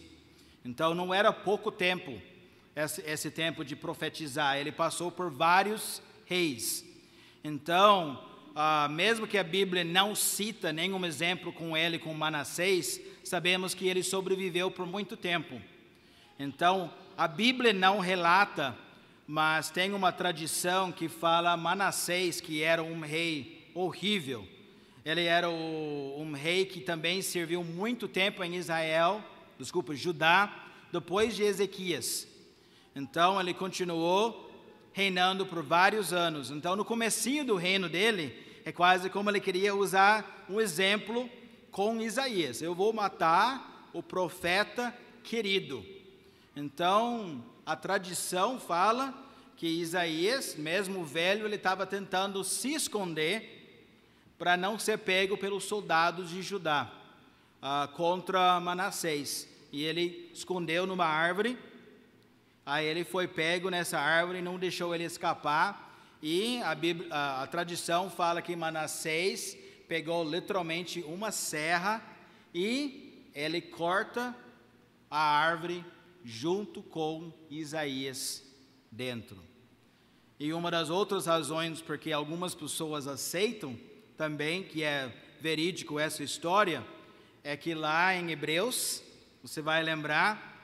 Então 0.64 0.94
não 0.94 1.12
era 1.12 1.34
pouco 1.34 1.72
tempo, 1.72 2.22
esse, 2.76 3.02
esse 3.08 3.32
tempo 3.32 3.66
de 3.66 3.76
profetizar. 3.76 4.56
Ele 4.56 4.72
passou 4.72 5.10
por 5.10 5.32
vários 5.32 6.00
reis. 6.28 6.86
Então, 7.44 8.24
ah, 8.56 8.88
mesmo 8.90 9.28
que 9.28 9.38
a 9.38 9.44
Bíblia 9.44 9.84
não 9.84 10.16
cita 10.16 10.74
nenhum 10.74 11.06
exemplo 11.06 11.54
com 11.54 11.78
ele, 11.78 12.00
com 12.00 12.14
Manassés, 12.14 13.00
sabemos 13.24 13.74
que 13.74 13.88
ele 13.88 14.04
sobreviveu 14.04 14.72
por 14.72 14.86
muito 14.86 15.16
tempo. 15.16 15.62
Então, 16.38 16.92
a 17.18 17.28
Bíblia 17.28 17.74
não 17.74 18.00
relata, 18.00 18.78
mas 19.28 19.70
tem 19.70 19.94
uma 19.94 20.12
tradição 20.12 20.92
que 20.92 21.08
fala 21.08 21.56
Manassés, 21.56 22.42
que 22.42 22.64
era 22.64 22.82
um 22.82 23.02
rei 23.02 23.70
horrível. 23.76 24.48
Ele 25.06 25.26
era 25.26 25.50
o, 25.50 26.16
um 26.20 26.34
rei 26.34 26.66
que 26.66 26.82
também 26.82 27.22
serviu 27.22 27.64
muito 27.64 28.08
tempo 28.08 28.44
em 28.44 28.56
Israel, 28.56 29.24
desculpa, 29.58 29.96
Judá, 29.96 30.66
depois 30.92 31.36
de 31.36 31.44
Ezequias. 31.44 32.28
Então, 32.96 33.40
ele 33.40 33.54
continuou 33.54 34.49
reinando 34.94 35.46
por 35.46 35.64
vários 35.64 36.14
anos. 36.14 36.52
Então, 36.52 36.76
no 36.76 36.86
comecinho 36.86 37.46
do 37.46 37.56
reino 37.56 37.88
dele, 37.88 38.36
é 38.66 38.72
quase 38.72 39.10
como 39.10 39.30
ele 39.30 39.40
queria 39.40 39.74
usar 39.76 40.46
um 40.50 40.60
exemplo 40.60 41.30
com 41.72 42.02
Isaías. 42.02 42.62
Eu 42.62 42.76
vou 42.76 42.92
matar 42.92 43.90
o 43.94 44.04
profeta 44.04 44.96
querido. 45.24 45.86
Então, 46.56 47.44
a 47.66 47.76
tradição 47.76 48.60
fala 48.60 49.14
que 49.56 49.68
Isaías, 49.68 50.56
mesmo 50.56 51.04
velho, 51.04 51.46
ele 51.46 51.56
estava 51.56 51.86
tentando 51.86 52.44
se 52.44 52.74
esconder 52.74 53.58
para 54.38 54.56
não 54.56 54.80
ser 54.80 54.98
pego 55.00 55.38
pelos 55.38 55.66
soldados 55.66 56.30
de 56.30 56.42
Judá 56.42 56.90
uh, 57.62 57.88
contra 57.90 58.60
Manassés. 58.60 59.48
E 59.72 59.84
ele 59.84 60.30
escondeu 60.34 60.88
numa 60.88 61.06
árvore. 61.06 61.58
Aí 62.70 62.86
ele 62.86 63.04
foi 63.04 63.28
pego 63.28 63.72
nessa 63.72 63.98
árvore 63.98 64.44
não 64.44 64.60
deixou 64.60 64.94
ele 64.94 65.04
escapar. 65.04 65.92
E 66.22 66.62
a, 66.62 66.76
Bíblia, 66.76 67.12
a, 67.12 67.42
a 67.42 67.48
tradição 67.48 68.12
fala 68.12 68.44
que 68.44 68.56
Manassés 68.56 69.58
pegou 69.88 70.24
literalmente 70.24 71.02
uma 71.02 71.32
serra 71.32 72.00
e 72.54 73.28
ele 73.34 73.60
corta 73.60 74.36
a 75.10 75.20
árvore 75.20 75.84
junto 76.24 76.84
com 76.84 77.34
Isaías 77.50 78.44
dentro. 78.92 79.42
E 80.40 80.54
uma 80.54 80.70
das 80.70 80.92
outras 80.92 81.26
razões 81.26 81.82
porque 81.82 82.12
algumas 82.12 82.54
pessoas 82.54 83.08
aceitam 83.08 83.76
também 84.16 84.62
que 84.62 84.84
é 84.84 85.12
verídico 85.42 85.98
essa 86.00 86.24
história 86.24 86.86
é 87.44 87.58
que 87.58 87.74
lá 87.74 88.14
em 88.14 88.30
Hebreus 88.30 89.02
você 89.42 89.60
vai 89.60 89.82
lembrar 89.82 90.59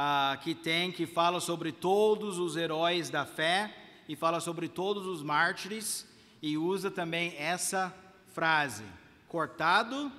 ah, 0.00 0.38
que 0.40 0.54
tem 0.54 0.92
que 0.92 1.06
fala 1.06 1.40
sobre 1.40 1.72
todos 1.72 2.38
os 2.38 2.56
heróis 2.56 3.10
da 3.10 3.26
fé 3.26 3.74
e 4.08 4.14
fala 4.14 4.38
sobre 4.38 4.68
todos 4.68 5.04
os 5.06 5.24
mártires 5.24 6.06
e 6.40 6.56
usa 6.56 6.88
também 6.88 7.34
essa 7.36 7.92
frase, 8.32 8.84
cortado, 9.26 10.12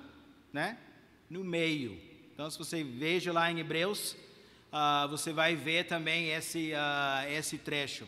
né, 0.52 0.76
no 1.30 1.42
meio. 1.42 1.98
Então, 2.34 2.50
se 2.50 2.58
você 2.58 2.84
veja 2.84 3.32
lá 3.32 3.50
em 3.50 3.58
Hebreus, 3.58 4.14
uh, 4.70 5.08
você 5.08 5.32
vai 5.32 5.56
ver 5.56 5.86
também 5.86 6.28
esse, 6.28 6.72
uh, 6.72 7.30
esse 7.30 7.56
trecho. 7.56 8.06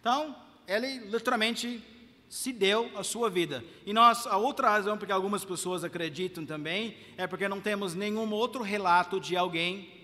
Então, 0.00 0.34
ele 0.66 1.10
literalmente 1.10 1.84
se 2.26 2.54
deu 2.54 2.90
a 2.96 3.04
sua 3.04 3.28
vida. 3.28 3.62
E 3.84 3.92
nós, 3.92 4.26
a 4.26 4.38
outra 4.38 4.70
razão 4.70 4.96
porque 4.96 5.12
algumas 5.12 5.44
pessoas 5.44 5.84
acreditam 5.84 6.46
também 6.46 6.96
é 7.18 7.26
porque 7.26 7.48
não 7.48 7.60
temos 7.60 7.94
nenhum 7.94 8.32
outro 8.32 8.62
relato 8.62 9.20
de 9.20 9.36
alguém 9.36 10.00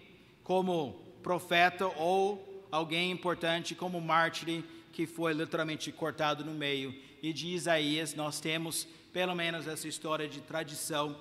como 0.49 0.95
profeta 1.23 1.87
ou 1.99 2.64
alguém 2.73 3.11
importante 3.11 3.75
como 3.75 4.00
mártir 4.00 4.64
que 4.95 5.07
foi 5.07 5.35
literalmente 5.35 5.93
cortado 5.93 6.43
no 6.43 6.55
meio. 6.55 6.95
E 7.23 7.35
de 7.35 7.49
Isaías 7.49 8.14
nós 8.14 8.40
temos 8.40 8.88
pelo 9.12 9.35
menos 9.35 9.69
essa 9.69 9.87
história 9.87 10.26
de 10.26 10.40
tradição. 10.40 11.14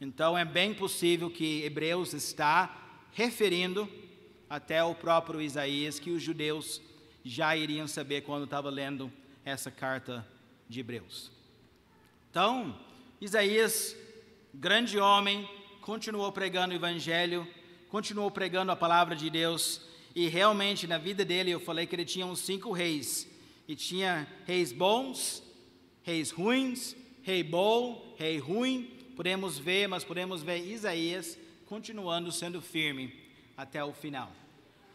Então 0.00 0.38
é 0.38 0.44
bem 0.44 0.72
possível 0.72 1.28
que 1.28 1.64
Hebreus 1.64 2.12
está 2.12 3.02
referindo 3.12 3.88
até 4.48 4.84
o 4.84 4.94
próprio 4.94 5.42
Isaías 5.42 5.98
que 5.98 6.12
os 6.12 6.22
judeus 6.22 6.80
já 7.24 7.56
iriam 7.56 7.88
saber 7.88 8.20
quando 8.20 8.44
estava 8.44 8.70
lendo 8.70 9.10
essa 9.44 9.72
carta 9.72 10.24
de 10.68 10.78
Hebreus. 10.78 11.32
Então, 12.30 12.78
Isaías, 13.20 13.96
grande 14.54 14.96
homem, 14.96 15.50
continuou 15.80 16.30
pregando 16.30 16.72
o 16.72 16.76
evangelho, 16.76 17.44
continuou 17.90 18.30
pregando 18.30 18.70
a 18.70 18.76
palavra 18.76 19.16
de 19.16 19.28
Deus 19.28 19.82
e 20.14 20.28
realmente 20.28 20.86
na 20.86 20.96
vida 20.96 21.24
dele 21.24 21.50
eu 21.50 21.58
falei 21.58 21.86
que 21.86 21.94
ele 21.94 22.04
tinha 22.04 22.24
uns 22.24 22.38
cinco 22.38 22.70
reis. 22.70 23.28
E 23.66 23.76
tinha 23.76 24.26
reis 24.46 24.72
bons, 24.72 25.42
reis 26.02 26.30
ruins, 26.30 26.96
rei 27.22 27.42
bom, 27.42 28.14
rei 28.16 28.38
ruim. 28.38 28.84
Podemos 29.16 29.58
ver, 29.58 29.88
mas 29.88 30.04
podemos 30.04 30.42
ver 30.42 30.64
Isaías 30.64 31.36
continuando 31.66 32.32
sendo 32.32 32.60
firme 32.60 33.12
até 33.56 33.84
o 33.84 33.92
final. 33.92 34.32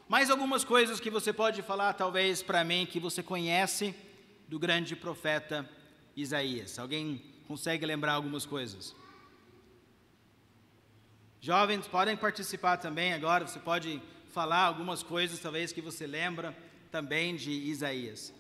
Mais 0.07 0.29
algumas 0.29 0.63
coisas 0.63 0.99
que 0.99 1.09
você 1.09 1.33
pode 1.33 1.61
falar, 1.61 1.93
talvez, 1.93 2.43
para 2.43 2.63
mim, 2.63 2.85
que 2.85 2.99
você 2.99 3.21
conhece 3.23 3.95
do 4.47 4.59
grande 4.59 4.95
profeta 4.95 5.69
Isaías. 6.15 6.77
Alguém 6.79 7.21
consegue 7.47 7.85
lembrar 7.85 8.13
algumas 8.13 8.45
coisas? 8.45 8.95
Jovens 11.45 11.85
podem 11.85 12.17
participar 12.17 12.77
também 12.77 13.13
agora, 13.13 13.45
você 13.45 13.59
pode 13.59 14.01
falar 14.31 14.63
algumas 14.63 15.03
coisas, 15.03 15.39
talvez, 15.39 15.71
que 15.71 15.79
você 15.79 16.07
lembra 16.07 16.57
também 16.89 17.35
de 17.35 17.51
Isaías. 17.51 18.33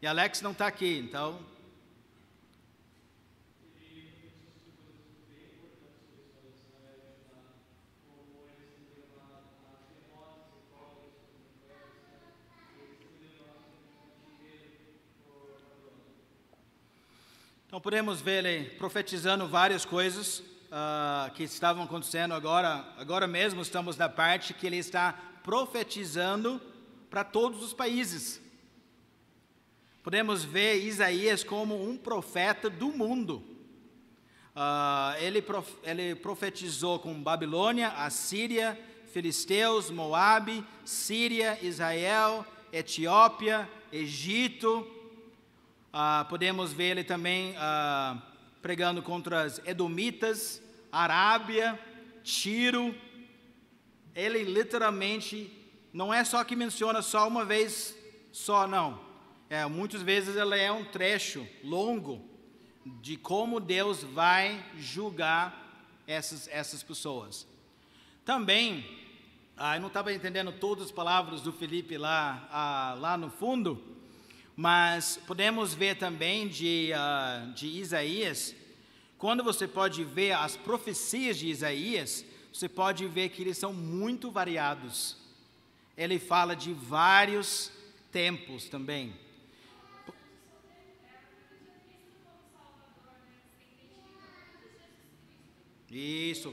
E 0.00 0.06
Alex 0.06 0.40
não 0.40 0.52
está 0.52 0.66
aqui, 0.68 0.96
então. 0.96 1.38
Então 17.66 17.78
podemos 17.82 18.22
ver 18.22 18.46
ele 18.46 18.70
profetizando 18.76 19.46
várias 19.46 19.84
coisas. 19.84 20.42
Uh, 20.68 21.30
que 21.32 21.44
estavam 21.44 21.84
acontecendo 21.84 22.34
agora, 22.34 22.84
agora 22.98 23.26
mesmo 23.26 23.62
estamos 23.62 23.96
na 23.96 24.08
parte 24.08 24.54
que 24.54 24.66
ele 24.66 24.76
está 24.76 25.12
profetizando 25.42 26.60
para 27.10 27.24
todos 27.24 27.62
os 27.62 27.72
países. 27.72 28.40
Podemos 30.02 30.44
ver 30.44 30.76
Isaías 30.76 31.42
como 31.42 31.88
um 31.88 31.96
profeta 31.96 32.70
do 32.70 32.88
mundo. 32.88 33.42
Uh, 34.54 35.14
ele, 35.20 35.40
prof, 35.40 35.72
ele 35.84 36.14
profetizou 36.14 36.98
com 36.98 37.22
Babilônia, 37.22 37.88
Assíria, 37.90 38.78
Filisteus, 39.12 39.90
Moabe, 39.90 40.64
Síria, 40.84 41.58
Israel, 41.62 42.44
Etiópia, 42.72 43.68
Egito. 43.92 44.86
Uh, 45.92 46.24
podemos 46.28 46.72
ver 46.72 46.90
ele 46.90 47.04
também 47.04 47.52
uh, 47.52 48.27
pregando 48.60 49.02
contra 49.02 49.42
as 49.42 49.58
Edomitas, 49.66 50.62
Arábia, 50.90 51.78
Tiro. 52.22 52.94
Ele 54.14 54.42
literalmente 54.44 55.52
não 55.92 56.12
é 56.12 56.24
só 56.24 56.42
que 56.44 56.56
menciona 56.56 57.02
só 57.02 57.26
uma 57.26 57.44
vez 57.44 57.96
só, 58.32 58.66
não. 58.66 59.00
É, 59.50 59.64
muitas 59.66 60.02
vezes 60.02 60.36
ele 60.36 60.58
é 60.58 60.70
um 60.70 60.84
trecho 60.84 61.46
longo 61.64 62.22
de 62.84 63.16
como 63.16 63.60
Deus 63.60 64.02
vai 64.02 64.64
julgar 64.76 65.92
essas, 66.06 66.48
essas 66.48 66.82
pessoas. 66.82 67.46
Também, 68.24 68.84
ah, 69.56 69.76
eu 69.76 69.80
não 69.80 69.88
estava 69.88 70.12
entendendo 70.12 70.52
todas 70.52 70.86
as 70.86 70.92
palavras 70.92 71.40
do 71.40 71.52
Felipe 71.52 71.96
lá, 71.96 72.46
ah, 72.50 72.94
lá 72.98 73.16
no 73.16 73.30
fundo, 73.30 73.82
mas 74.60 75.20
podemos 75.24 75.72
ver 75.72 75.98
também 75.98 76.48
de, 76.48 76.90
uh, 76.92 77.52
de 77.52 77.68
Isaías, 77.68 78.56
quando 79.16 79.44
você 79.44 79.68
pode 79.68 80.02
ver 80.02 80.32
as 80.32 80.56
profecias 80.56 81.36
de 81.38 81.46
Isaías, 81.46 82.24
você 82.52 82.68
pode 82.68 83.06
ver 83.06 83.28
que 83.28 83.40
eles 83.40 83.56
são 83.56 83.72
muito 83.72 84.32
variados. 84.32 85.16
Ele 85.96 86.18
fala 86.18 86.56
de 86.56 86.72
vários 86.72 87.70
tempos 88.10 88.68
também. 88.68 89.14
Isso. 95.88 96.52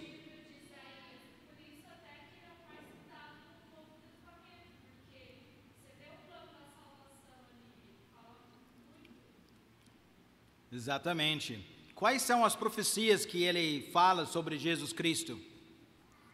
Exatamente. 10.76 11.66
Quais 11.96 12.22
são 12.22 12.44
as 12.44 12.54
profecias 12.54 13.26
que 13.26 13.44
ele 13.44 13.90
fala 13.94 14.26
sobre 14.26 14.58
Jesus 14.58 14.92
Cristo? 14.92 15.40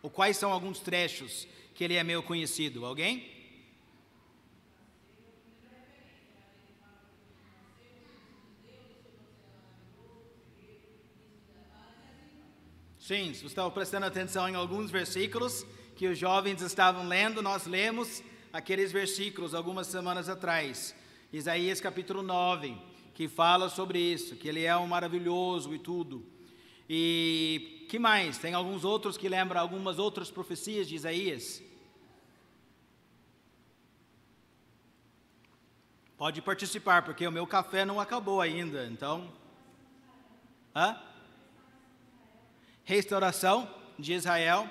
Ou 0.01 0.09
quais 0.09 0.35
são 0.35 0.51
alguns 0.51 0.79
trechos 0.79 1.47
que 1.75 1.83
ele 1.83 1.93
é 1.93 2.03
meio 2.03 2.23
conhecido? 2.23 2.83
Alguém? 2.83 3.29
Sim, 12.97 13.31
se 13.35 13.41
você 13.41 13.45
estava 13.45 13.69
prestando 13.69 14.07
atenção 14.07 14.49
em 14.49 14.55
alguns 14.55 14.89
versículos 14.89 15.63
que 15.95 16.07
os 16.07 16.17
jovens 16.17 16.63
estavam 16.63 17.07
lendo, 17.07 17.43
nós 17.43 17.67
lemos 17.67 18.23
aqueles 18.51 18.91
versículos 18.91 19.53
algumas 19.53 19.85
semanas 19.85 20.27
atrás. 20.27 20.95
Isaías 21.31 21.79
capítulo 21.79 22.23
9 22.23 22.89
que 23.21 23.27
fala 23.27 23.69
sobre 23.69 23.99
isso, 23.99 24.35
que 24.35 24.47
ele 24.47 24.63
é 24.63 24.75
um 24.75 24.87
maravilhoso 24.87 25.75
e 25.75 25.77
tudo. 25.77 26.25
E 26.89 27.85
que 27.87 27.99
mais? 27.99 28.39
Tem 28.39 28.55
alguns 28.55 28.83
outros 28.83 29.15
que 29.15 29.29
lembram 29.29 29.61
algumas 29.61 29.99
outras 29.99 30.31
profecias 30.31 30.87
de 30.87 30.95
Isaías. 30.95 31.61
Pode 36.17 36.41
participar, 36.41 37.03
porque 37.03 37.27
o 37.27 37.31
meu 37.31 37.45
café 37.45 37.85
não 37.85 37.99
acabou 37.99 38.41
ainda, 38.41 38.87
então. 38.87 39.31
Hã? 40.75 40.99
Restauração 42.83 43.69
de 43.99 44.13
Israel, 44.13 44.67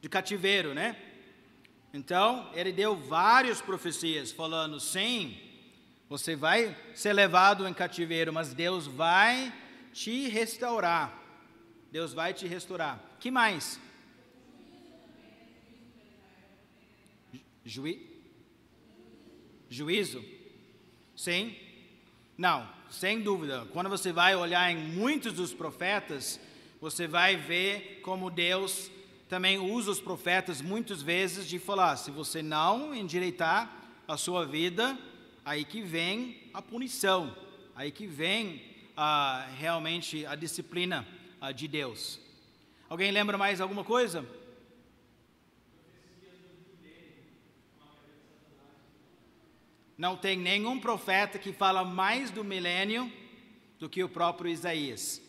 de 0.00 0.08
cativeiro, 0.08 0.74
né? 0.74 1.00
Então, 1.94 2.50
ele 2.54 2.72
deu 2.72 2.96
várias 2.96 3.60
profecias, 3.60 4.32
falando: 4.32 4.80
sim, 4.80 5.45
você 6.08 6.36
vai 6.36 6.76
ser 6.94 7.12
levado 7.12 7.66
em 7.66 7.74
cativeiro, 7.74 8.32
mas 8.32 8.54
Deus 8.54 8.86
vai 8.86 9.52
te 9.92 10.28
restaurar. 10.28 11.16
Deus 11.90 12.12
vai 12.12 12.32
te 12.32 12.46
restaurar. 12.46 13.00
Que 13.18 13.30
mais? 13.30 13.80
Juí 17.64 18.14
Juízo? 19.68 20.24
Sim? 21.16 21.56
Não, 22.38 22.68
sem 22.88 23.20
dúvida. 23.20 23.66
Quando 23.72 23.90
você 23.90 24.12
vai 24.12 24.36
olhar 24.36 24.70
em 24.70 24.76
muitos 24.76 25.32
dos 25.32 25.52
profetas, 25.52 26.38
você 26.80 27.08
vai 27.08 27.36
ver 27.36 28.00
como 28.02 28.30
Deus 28.30 28.90
também 29.28 29.58
usa 29.58 29.90
os 29.90 30.00
profetas 30.00 30.60
muitas 30.60 31.02
vezes 31.02 31.48
de 31.48 31.58
falar: 31.58 31.96
se 31.96 32.10
você 32.10 32.42
não 32.42 32.94
endireitar 32.94 33.74
a 34.06 34.16
sua 34.16 34.46
vida, 34.46 34.96
aí 35.46 35.64
que 35.64 35.80
vem 35.80 36.50
a 36.52 36.60
punição, 36.60 37.34
aí 37.76 37.92
que 37.92 38.04
vem 38.04 38.60
ah, 38.96 39.48
realmente 39.56 40.26
a 40.26 40.34
disciplina 40.34 41.06
ah, 41.40 41.52
de 41.52 41.68
Deus. 41.68 42.18
Alguém 42.88 43.12
lembra 43.12 43.38
mais 43.38 43.60
alguma 43.60 43.84
coisa? 43.84 44.26
Não 49.96 50.16
tem 50.16 50.36
nenhum 50.36 50.80
profeta 50.80 51.38
que 51.38 51.52
fala 51.52 51.84
mais 51.84 52.32
do 52.32 52.42
milênio 52.42 53.10
do 53.78 53.88
que 53.88 54.02
o 54.02 54.08
próprio 54.08 54.50
Isaías. 54.50 55.22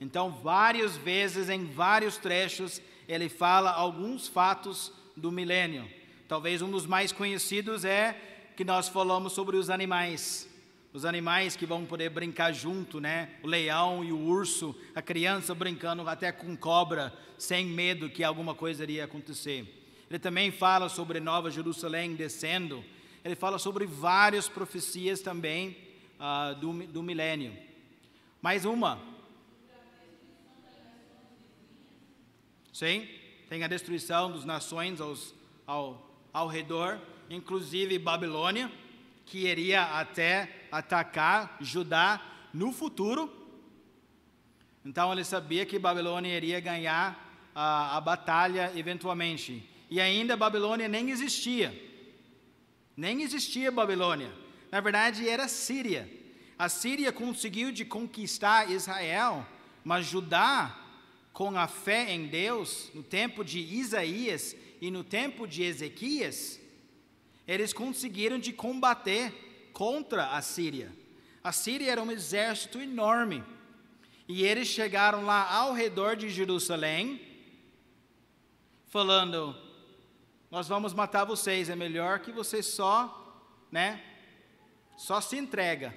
Então, 0.00 0.32
várias 0.32 0.96
vezes, 0.96 1.48
em 1.48 1.66
vários 1.66 2.16
trechos, 2.16 2.82
ele 3.06 3.28
fala 3.28 3.70
alguns 3.70 4.26
fatos 4.26 4.92
do 5.16 5.30
milênio. 5.30 5.88
Talvez 6.26 6.62
um 6.62 6.70
dos 6.70 6.84
mais 6.84 7.12
conhecidos 7.12 7.84
é 7.84 8.29
que 8.60 8.64
nós 8.64 8.90
falamos 8.90 9.32
sobre 9.32 9.56
os 9.56 9.70
animais. 9.70 10.46
Os 10.92 11.06
animais 11.06 11.56
que 11.56 11.64
vão 11.64 11.86
poder 11.86 12.10
brincar 12.10 12.52
junto, 12.52 13.00
né? 13.00 13.30
O 13.42 13.46
leão 13.46 14.04
e 14.04 14.12
o 14.12 14.18
urso, 14.18 14.78
a 14.94 15.00
criança 15.00 15.54
brincando 15.54 16.06
até 16.06 16.30
com 16.30 16.54
cobra, 16.54 17.10
sem 17.38 17.64
medo 17.64 18.10
que 18.10 18.22
alguma 18.22 18.54
coisa 18.54 18.82
iria 18.82 19.06
acontecer. 19.06 19.66
Ele 20.10 20.18
também 20.18 20.50
fala 20.50 20.90
sobre 20.90 21.20
Nova 21.20 21.50
Jerusalém 21.50 22.14
descendo. 22.14 22.84
Ele 23.24 23.34
fala 23.34 23.58
sobre 23.58 23.86
várias 23.86 24.46
profecias 24.46 25.22
também 25.22 25.74
uh, 26.18 26.54
do, 26.56 26.86
do 26.86 27.02
milênio. 27.02 27.56
Mais 28.42 28.66
uma. 28.66 29.00
Sim, 32.74 33.08
tem 33.48 33.64
a 33.64 33.68
destruição 33.68 34.30
das 34.30 34.44
nações 34.44 35.00
aos, 35.00 35.34
ao, 35.66 36.14
ao 36.30 36.46
redor 36.46 37.00
inclusive 37.30 37.96
Babilônia, 37.98 38.70
que 39.24 39.46
iria 39.46 39.84
até 39.84 40.66
atacar 40.72 41.56
Judá 41.60 42.20
no 42.52 42.72
futuro. 42.72 43.32
Então 44.84 45.12
ele 45.12 45.24
sabia 45.24 45.64
que 45.64 45.78
Babilônia 45.78 46.36
iria 46.36 46.58
ganhar 46.58 47.50
a, 47.54 47.96
a 47.96 48.00
batalha 48.00 48.72
eventualmente. 48.74 49.64
E 49.88 50.00
ainda 50.00 50.36
Babilônia 50.36 50.88
nem 50.88 51.10
existia. 51.10 51.72
Nem 52.96 53.22
existia 53.22 53.70
Babilônia. 53.70 54.32
Na 54.70 54.80
verdade 54.80 55.28
era 55.28 55.46
Síria. 55.46 56.10
A 56.58 56.68
Síria 56.68 57.12
conseguiu 57.12 57.72
de 57.72 57.84
conquistar 57.84 58.70
Israel, 58.70 59.46
mas 59.84 60.06
Judá, 60.06 60.76
com 61.32 61.56
a 61.56 61.66
fé 61.66 62.12
em 62.12 62.26
Deus, 62.26 62.90
no 62.92 63.02
tempo 63.02 63.44
de 63.44 63.60
Isaías 63.60 64.54
e 64.80 64.90
no 64.90 65.02
tempo 65.02 65.46
de 65.46 65.62
Ezequias, 65.62 66.59
eles 67.50 67.72
conseguiram 67.72 68.38
de 68.38 68.52
combater 68.52 69.70
contra 69.72 70.36
a 70.36 70.40
Síria. 70.40 70.92
A 71.42 71.50
Síria 71.50 71.90
era 71.90 72.00
um 72.00 72.12
exército 72.12 72.80
enorme. 72.80 73.42
E 74.28 74.44
eles 74.44 74.68
chegaram 74.68 75.24
lá 75.24 75.52
ao 75.52 75.74
redor 75.74 76.14
de 76.14 76.28
Jerusalém, 76.28 77.20
falando: 78.86 79.56
Nós 80.48 80.68
vamos 80.68 80.94
matar 80.94 81.24
vocês, 81.24 81.68
é 81.68 81.74
melhor 81.74 82.20
que 82.20 82.30
vocês 82.30 82.66
só, 82.66 83.44
né, 83.72 84.00
só 84.96 85.20
se 85.20 85.36
entrega, 85.36 85.92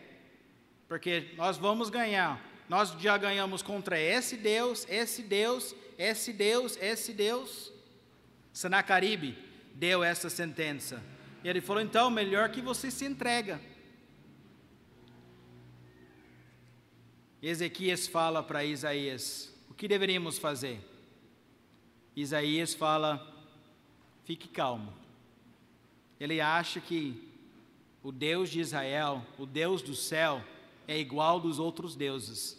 porque 0.88 1.36
nós 1.38 1.56
vamos 1.56 1.92
ganhar. 1.92 2.44
Nós 2.68 2.94
já 3.00 3.16
ganhamos 3.16 3.62
contra 3.62 4.00
esse 4.00 4.38
Deus, 4.38 4.88
esse 4.90 5.22
Deus, 5.22 5.76
esse 6.00 6.34
Deus, 6.34 6.76
esse 6.82 7.14
Deus. 7.14 7.72
Senacaribe 8.52 9.38
deu 9.76 10.04
essa 10.04 10.32
sentença. 10.32 11.13
E 11.44 11.50
ele 11.50 11.62
falou: 11.62 11.82
então, 11.82 12.10
melhor 12.10 12.50
que 12.50 12.62
você 12.62 12.90
se 12.90 13.06
entrega. 13.06 13.60
Ezequias 17.42 18.08
fala 18.08 18.42
para 18.42 18.64
Isaías: 18.64 19.54
o 19.70 19.74
que 19.74 19.88
deveríamos 19.88 20.38
fazer? 20.38 20.80
Isaías 22.16 22.74
fala: 22.74 23.22
fique 24.24 24.48
calmo. 24.48 24.94
Ele 26.20 26.40
acha 26.40 26.80
que 26.80 27.30
o 28.02 28.12
Deus 28.12 28.50
de 28.50 28.62
Israel, 28.62 29.26
o 29.38 29.46
Deus 29.46 29.82
do 29.82 29.96
céu, 29.96 30.42
é 30.88 30.98
igual 30.98 31.40
dos 31.40 31.60
outros 31.60 31.96
deuses. 31.96 32.58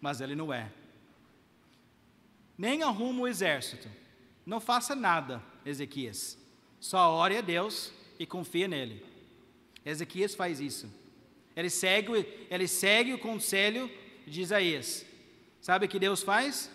Mas 0.00 0.20
ele 0.20 0.34
não 0.34 0.52
é. 0.52 0.72
Nem 2.56 2.82
arruma 2.82 3.22
o 3.22 3.28
exército. 3.28 3.90
Não 4.46 4.60
faça 4.60 4.94
nada, 4.94 5.42
Ezequias. 5.64 6.38
Só 6.86 7.10
ore 7.10 7.36
a 7.36 7.40
Deus 7.40 7.92
e 8.16 8.24
confia 8.24 8.68
nele. 8.68 9.04
Ezequias 9.84 10.36
faz 10.36 10.60
isso. 10.60 10.88
Ele 11.56 11.68
segue, 11.68 12.12
ele 12.48 12.68
segue 12.68 13.12
o 13.12 13.18
conselho 13.18 13.90
de 14.24 14.40
Isaías. 14.40 15.04
Sabe 15.60 15.86
o 15.86 15.88
que 15.88 15.98
Deus 15.98 16.22
faz? 16.22 16.70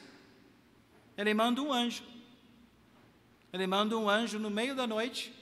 Ele 1.18 1.34
manda 1.34 1.62
um 1.62 1.72
anjo. 1.72 2.04
Ele 3.54 3.66
manda 3.66 3.98
um 3.98 4.10
anjo 4.10 4.38
no 4.38 4.50
meio 4.50 4.76
da 4.76 4.86
noite 4.86 5.34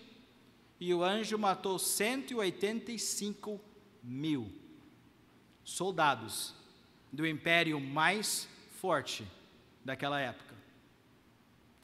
e 0.79 0.93
o 0.93 1.03
anjo 1.03 1.35
matou 1.39 1.79
185 1.79 3.59
mil 4.03 4.53
soldados 5.63 6.53
do 7.11 7.25
império 7.25 7.79
mais 7.79 8.47
forte 8.79 9.25
daquela 9.83 10.21
época. 10.21 10.53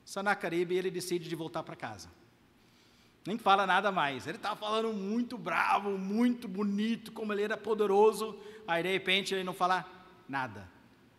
Sanacaribe 0.04 0.76
ele 0.76 0.91
decide 0.91 1.28
de 1.28 1.36
voltar 1.36 1.63
para 1.63 1.76
casa. 1.76 2.24
Nem 3.25 3.38
fala 3.38 3.65
nada 3.65 3.91
mais. 3.91 4.27
Ele 4.27 4.38
estava 4.38 4.55
falando 4.55 4.93
muito 4.93 5.38
bravo, 5.38 5.97
muito 5.97 6.47
bonito, 6.47 7.11
como 7.11 7.33
ele 7.33 7.41
era 7.43 7.57
poderoso. 7.57 8.39
Aí 8.67 8.83
de 8.83 8.91
repente 8.91 9.33
ele 9.33 9.43
não 9.43 9.53
fala 9.53 9.83
nada. 10.29 10.69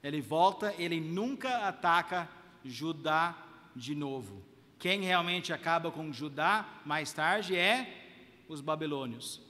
Ele 0.02 0.20
volta, 0.20 0.72
ele 0.78 1.00
nunca 1.00 1.66
ataca 1.66 2.28
Judá 2.64 3.36
de 3.74 3.94
novo. 3.94 4.42
Quem 4.78 5.00
realmente 5.00 5.52
acaba 5.52 5.90
com 5.90 6.12
Judá 6.12 6.68
mais 6.84 7.12
tarde 7.12 7.56
é 7.56 8.04
os 8.48 8.60
babilônios. 8.60 9.40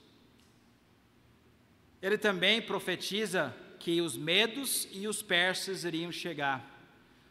Ele 2.01 2.17
também 2.17 2.61
profetiza 2.61 3.55
que 3.79 4.01
os 4.01 4.17
medos 4.17 4.87
e 4.91 5.07
os 5.07 5.21
persas 5.21 5.83
iriam 5.83 6.11
chegar. 6.11 6.65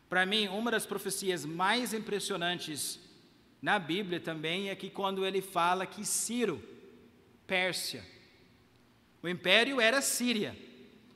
Para 0.09 0.25
mim, 0.25 0.47
uma 0.49 0.71
das 0.71 0.87
profecias 0.87 1.45
mais 1.45 1.93
impressionantes 1.93 3.01
na 3.61 3.79
Bíblia 3.79 4.21
também 4.21 4.69
é 4.69 4.77
que 4.77 4.91
quando 4.91 5.25
ele 5.25 5.41
fala 5.41 5.87
que 5.87 6.05
Ciro, 6.05 6.63
Pérsia, 7.47 8.05
o 9.23 9.29
império 9.29 9.81
era 9.81 10.01
Síria, 10.03 10.57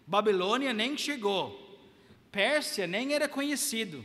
Babilônia 0.07 0.73
nem 0.73 0.97
chegou, 0.97 1.79
Pérsia 2.33 2.87
nem 2.87 3.13
era 3.13 3.29
conhecido, 3.29 4.05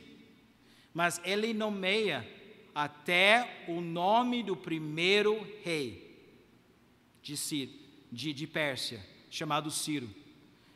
mas 0.93 1.19
ele 1.23 1.53
nomeia 1.53 2.27
até 2.73 3.65
o 3.67 3.79
nome 3.79 4.43
do 4.43 4.55
primeiro 4.55 5.47
rei 5.63 6.05
de, 7.21 7.37
Ciro, 7.37 7.71
de, 8.11 8.33
de 8.33 8.45
Pérsia, 8.45 9.03
chamado 9.29 9.71
Ciro. 9.71 10.09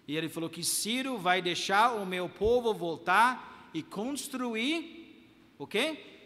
E 0.08 0.18
ele 0.18 0.30
falou 0.30 0.50
que 0.50 0.64
Ciro 0.64 1.18
vai 1.18 1.42
deixar 1.42 1.94
o 1.94 2.06
meu 2.06 2.28
povo 2.28 2.74
voltar 2.74 3.70
e 3.74 3.84
construir 3.84 5.54
o 5.58 5.68
quê? 5.68 6.19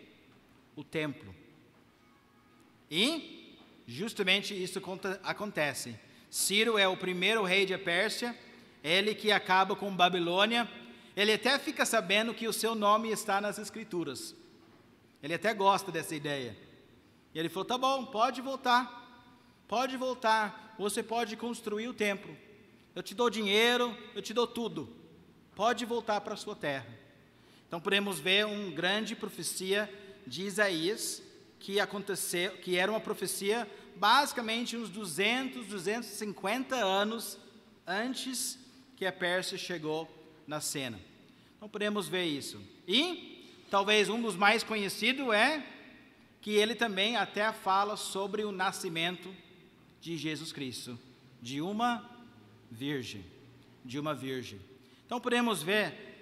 O 0.76 0.84
templo. 0.84 1.34
E 2.90 3.56
justamente 3.88 4.54
isso 4.54 4.82
acontece. 5.24 6.00
Ciro 6.30 6.78
é 6.78 6.88
o 6.88 6.98
primeiro 6.98 7.44
rei 7.44 7.66
de 7.66 7.78
Pérsia, 7.78 8.38
ele 8.84 9.14
que 9.14 9.32
acaba 9.32 9.76
com 9.76 9.96
Babilônia. 9.96 10.70
Ele 11.16 11.34
até 11.34 11.60
fica 11.60 11.86
sabendo 11.86 12.34
que 12.34 12.48
o 12.48 12.54
seu 12.54 12.74
nome 12.74 13.12
está 13.12 13.40
nas 13.40 13.60
escrituras. 13.60 14.36
Ele 15.22 15.34
até 15.34 15.54
gosta 15.54 15.92
dessa 15.92 16.16
ideia. 16.16 16.58
E 17.34 17.40
ele 17.40 17.50
falou: 17.50 17.66
tá 17.66 17.78
bom, 17.78 18.06
pode 18.06 18.42
voltar, 18.42 19.26
pode 19.68 19.96
voltar, 19.96 20.76
você 20.78 21.04
pode 21.04 21.38
construir 21.38 21.88
o 21.88 21.94
templo. 21.94 22.36
Eu 22.96 23.02
te 23.02 23.16
dou 23.16 23.30
dinheiro, 23.30 23.96
eu 24.14 24.22
te 24.22 24.34
dou 24.34 24.46
tudo. 24.46 24.90
Pode 25.56 25.86
voltar 25.86 26.22
para 26.22 26.34
a 26.34 26.38
sua 26.38 26.56
terra. 26.56 26.88
Então 27.68 27.80
podemos 27.80 28.20
ver 28.20 28.46
uma 28.46 28.72
grande 28.72 29.16
profecia 29.16 29.90
de 30.26 30.44
Isaías 30.44 31.22
que 31.60 31.80
aconteceu, 31.80 32.58
que 32.58 32.78
era 32.78 32.92
uma 32.92 33.00
profecia 33.00 33.70
basicamente 33.96 34.76
uns 34.76 34.90
200, 34.90 35.68
250 35.68 36.76
anos 36.76 37.38
antes 37.86 38.58
que 38.96 39.06
a 39.06 39.12
Pérsia 39.12 39.58
chegou 39.58 40.10
na 40.48 40.60
cena. 40.60 41.00
Então 41.58 41.70
podemos 41.70 42.08
ver 42.08 42.26
isso. 42.26 42.62
E 42.88 43.34
Talvez 43.74 44.08
um 44.08 44.22
dos 44.22 44.36
mais 44.36 44.62
conhecidos 44.62 45.34
é 45.34 45.66
que 46.40 46.52
ele 46.52 46.76
também 46.76 47.16
até 47.16 47.52
fala 47.52 47.98
sobre 47.98 48.44
o 48.44 48.52
nascimento 48.52 49.36
de 50.00 50.16
Jesus 50.16 50.52
Cristo, 50.52 51.00
de 51.42 51.60
uma 51.60 52.08
virgem, 52.70 53.26
de 53.84 53.98
uma 53.98 54.14
virgem. 54.14 54.62
Então 55.08 55.20
podemos 55.20 55.64
ver 55.64 56.13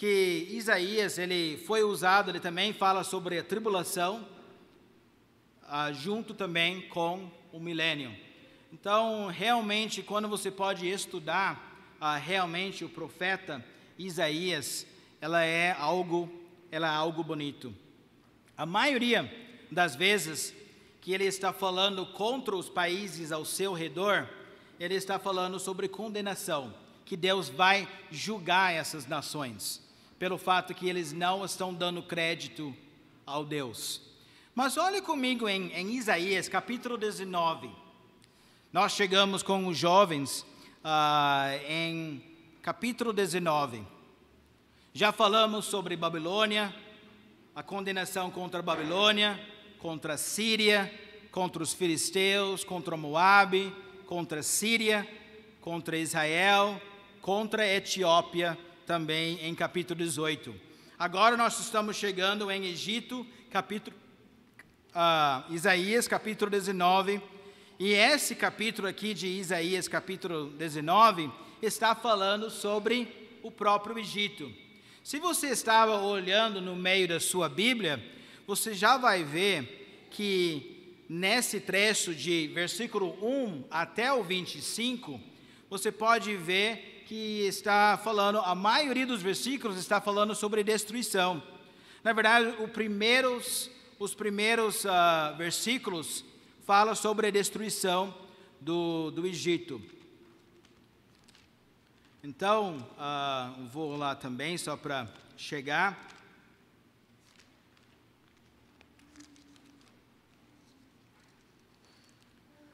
que 0.00 0.48
Isaías 0.50 1.18
ele 1.18 1.58
foi 1.66 1.82
usado, 1.82 2.30
ele 2.30 2.40
também 2.40 2.72
fala 2.72 3.04
sobre 3.04 3.38
a 3.38 3.44
tribulação, 3.44 4.26
ah, 5.68 5.92
junto 5.92 6.32
também 6.32 6.88
com 6.88 7.30
o 7.52 7.60
milênio. 7.60 8.10
Então 8.72 9.26
realmente 9.26 10.02
quando 10.02 10.26
você 10.26 10.50
pode 10.50 10.88
estudar 10.88 11.94
ah, 12.00 12.16
realmente 12.16 12.82
o 12.82 12.88
profeta 12.88 13.62
Isaías, 13.98 14.86
ela 15.20 15.44
é 15.44 15.72
algo 15.72 16.32
ela 16.72 16.86
é 16.86 16.96
algo 16.96 17.22
bonito. 17.22 17.74
A 18.56 18.64
maioria 18.64 19.30
das 19.70 19.94
vezes 19.94 20.54
que 21.02 21.12
ele 21.12 21.24
está 21.24 21.52
falando 21.52 22.06
contra 22.06 22.56
os 22.56 22.70
países 22.70 23.32
ao 23.32 23.44
seu 23.44 23.74
redor, 23.74 24.26
ele 24.78 24.94
está 24.94 25.18
falando 25.18 25.60
sobre 25.60 25.88
condenação, 25.88 26.72
que 27.04 27.18
Deus 27.18 27.50
vai 27.50 27.86
julgar 28.10 28.72
essas 28.72 29.06
nações, 29.06 29.89
pelo 30.20 30.36
fato 30.36 30.74
que 30.74 30.86
eles 30.86 31.14
não 31.14 31.46
estão 31.46 31.72
dando 31.72 32.02
crédito 32.02 32.76
ao 33.24 33.42
Deus. 33.42 34.02
Mas 34.54 34.76
olhe 34.76 35.00
comigo 35.00 35.48
em, 35.48 35.72
em 35.72 35.92
Isaías 35.94 36.46
capítulo 36.46 36.98
19. 36.98 37.70
Nós 38.70 38.92
chegamos 38.92 39.42
com 39.42 39.66
os 39.66 39.78
jovens 39.78 40.44
ah, 40.84 41.48
em 41.66 42.22
capítulo 42.60 43.14
19. 43.14 43.82
Já 44.92 45.10
falamos 45.10 45.64
sobre 45.64 45.96
Babilônia, 45.96 46.74
a 47.56 47.62
condenação 47.62 48.30
contra 48.30 48.60
Babilônia, 48.60 49.40
contra 49.78 50.14
a 50.14 50.18
Síria, 50.18 50.92
contra 51.32 51.62
os 51.62 51.72
filisteus, 51.72 52.62
contra 52.62 52.94
Moabe, 52.94 53.74
contra 54.04 54.40
a 54.40 54.42
Síria, 54.42 55.08
contra 55.62 55.96
Israel, 55.96 56.78
contra 57.22 57.62
a 57.62 57.74
Etiópia, 57.74 58.58
também 58.90 59.38
em 59.46 59.54
capítulo 59.54 60.00
18. 60.00 60.52
Agora 60.98 61.36
nós 61.36 61.60
estamos 61.60 61.94
chegando 61.94 62.50
em 62.50 62.66
Egito, 62.66 63.24
capítulo 63.48 63.96
uh, 64.88 65.54
Isaías, 65.54 66.08
capítulo 66.08 66.50
19. 66.50 67.22
E 67.78 67.92
esse 67.92 68.34
capítulo 68.34 68.88
aqui 68.88 69.14
de 69.14 69.28
Isaías, 69.28 69.86
capítulo 69.86 70.46
19, 70.58 71.30
está 71.62 71.94
falando 71.94 72.50
sobre 72.50 73.38
o 73.44 73.50
próprio 73.52 73.96
Egito. 73.96 74.52
Se 75.04 75.20
você 75.20 75.50
estava 75.50 76.00
olhando 76.00 76.60
no 76.60 76.74
meio 76.74 77.06
da 77.06 77.20
sua 77.20 77.48
Bíblia, 77.48 78.04
você 78.44 78.74
já 78.74 78.96
vai 78.96 79.22
ver 79.22 80.08
que 80.10 80.96
nesse 81.08 81.60
trecho 81.60 82.12
de 82.12 82.48
versículo 82.48 83.16
1 83.22 83.66
até 83.70 84.12
o 84.12 84.24
25, 84.24 85.20
você 85.70 85.92
pode 85.92 86.34
ver 86.34 86.99
que 87.10 87.44
está 87.44 87.98
falando, 87.98 88.38
a 88.38 88.54
maioria 88.54 89.04
dos 89.04 89.20
versículos 89.20 89.76
está 89.76 90.00
falando 90.00 90.32
sobre 90.32 90.62
destruição. 90.62 91.42
Na 92.04 92.12
verdade, 92.12 92.68
primeiros, 92.68 93.68
os 93.98 94.14
primeiros 94.14 94.84
uh, 94.84 95.36
versículos 95.36 96.24
falam 96.64 96.94
sobre 96.94 97.26
a 97.26 97.30
destruição 97.32 98.14
do, 98.60 99.10
do 99.10 99.26
Egito. 99.26 99.82
Então, 102.22 102.78
uh, 102.92 103.66
vou 103.66 103.96
lá 103.96 104.14
também, 104.14 104.56
só 104.56 104.76
para 104.76 105.08
chegar. 105.36 106.06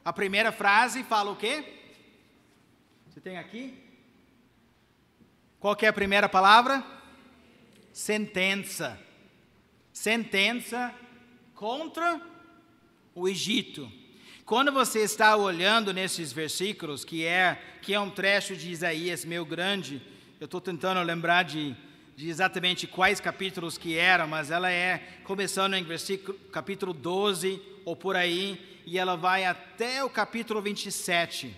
A 0.05 0.13
primeira 0.13 0.51
frase 0.51 1.03
fala 1.03 1.31
o 1.31 1.35
quê? 1.35 1.73
Você 3.09 3.19
tem 3.19 3.39
aqui? 3.39 3.86
Qual 5.67 5.75
é 5.81 5.87
a 5.87 5.91
primeira 5.91 6.29
palavra? 6.29 6.81
Sentença. 7.91 8.97
Sentença 9.91 10.95
contra 11.53 12.21
o 13.13 13.27
Egito. 13.27 13.91
Quando 14.45 14.71
você 14.71 15.01
está 15.01 15.35
olhando 15.35 15.91
nesses 15.91 16.31
versículos, 16.31 17.03
que 17.03 17.25
é, 17.25 17.61
que 17.81 17.93
é 17.93 17.99
um 17.99 18.09
trecho 18.09 18.55
de 18.55 18.71
Isaías 18.71 19.25
meio 19.25 19.43
grande, 19.43 20.01
eu 20.39 20.45
estou 20.45 20.61
tentando 20.61 21.01
lembrar 21.01 21.43
de 21.43 21.75
de 22.15 22.29
exatamente 22.29 22.87
quais 22.87 23.19
capítulos 23.19 23.77
que 23.77 23.97
eram, 23.97 24.25
mas 24.25 24.49
ela 24.51 24.71
é 24.71 25.19
começando 25.25 25.73
em 25.73 25.83
versículo 25.83 26.39
capítulo 26.49 26.93
12 26.93 27.61
ou 27.83 27.93
por 27.93 28.15
aí, 28.15 28.81
e 28.85 28.97
ela 28.97 29.17
vai 29.17 29.43
até 29.43 30.01
o 30.01 30.09
capítulo 30.09 30.61
27. 30.61 31.53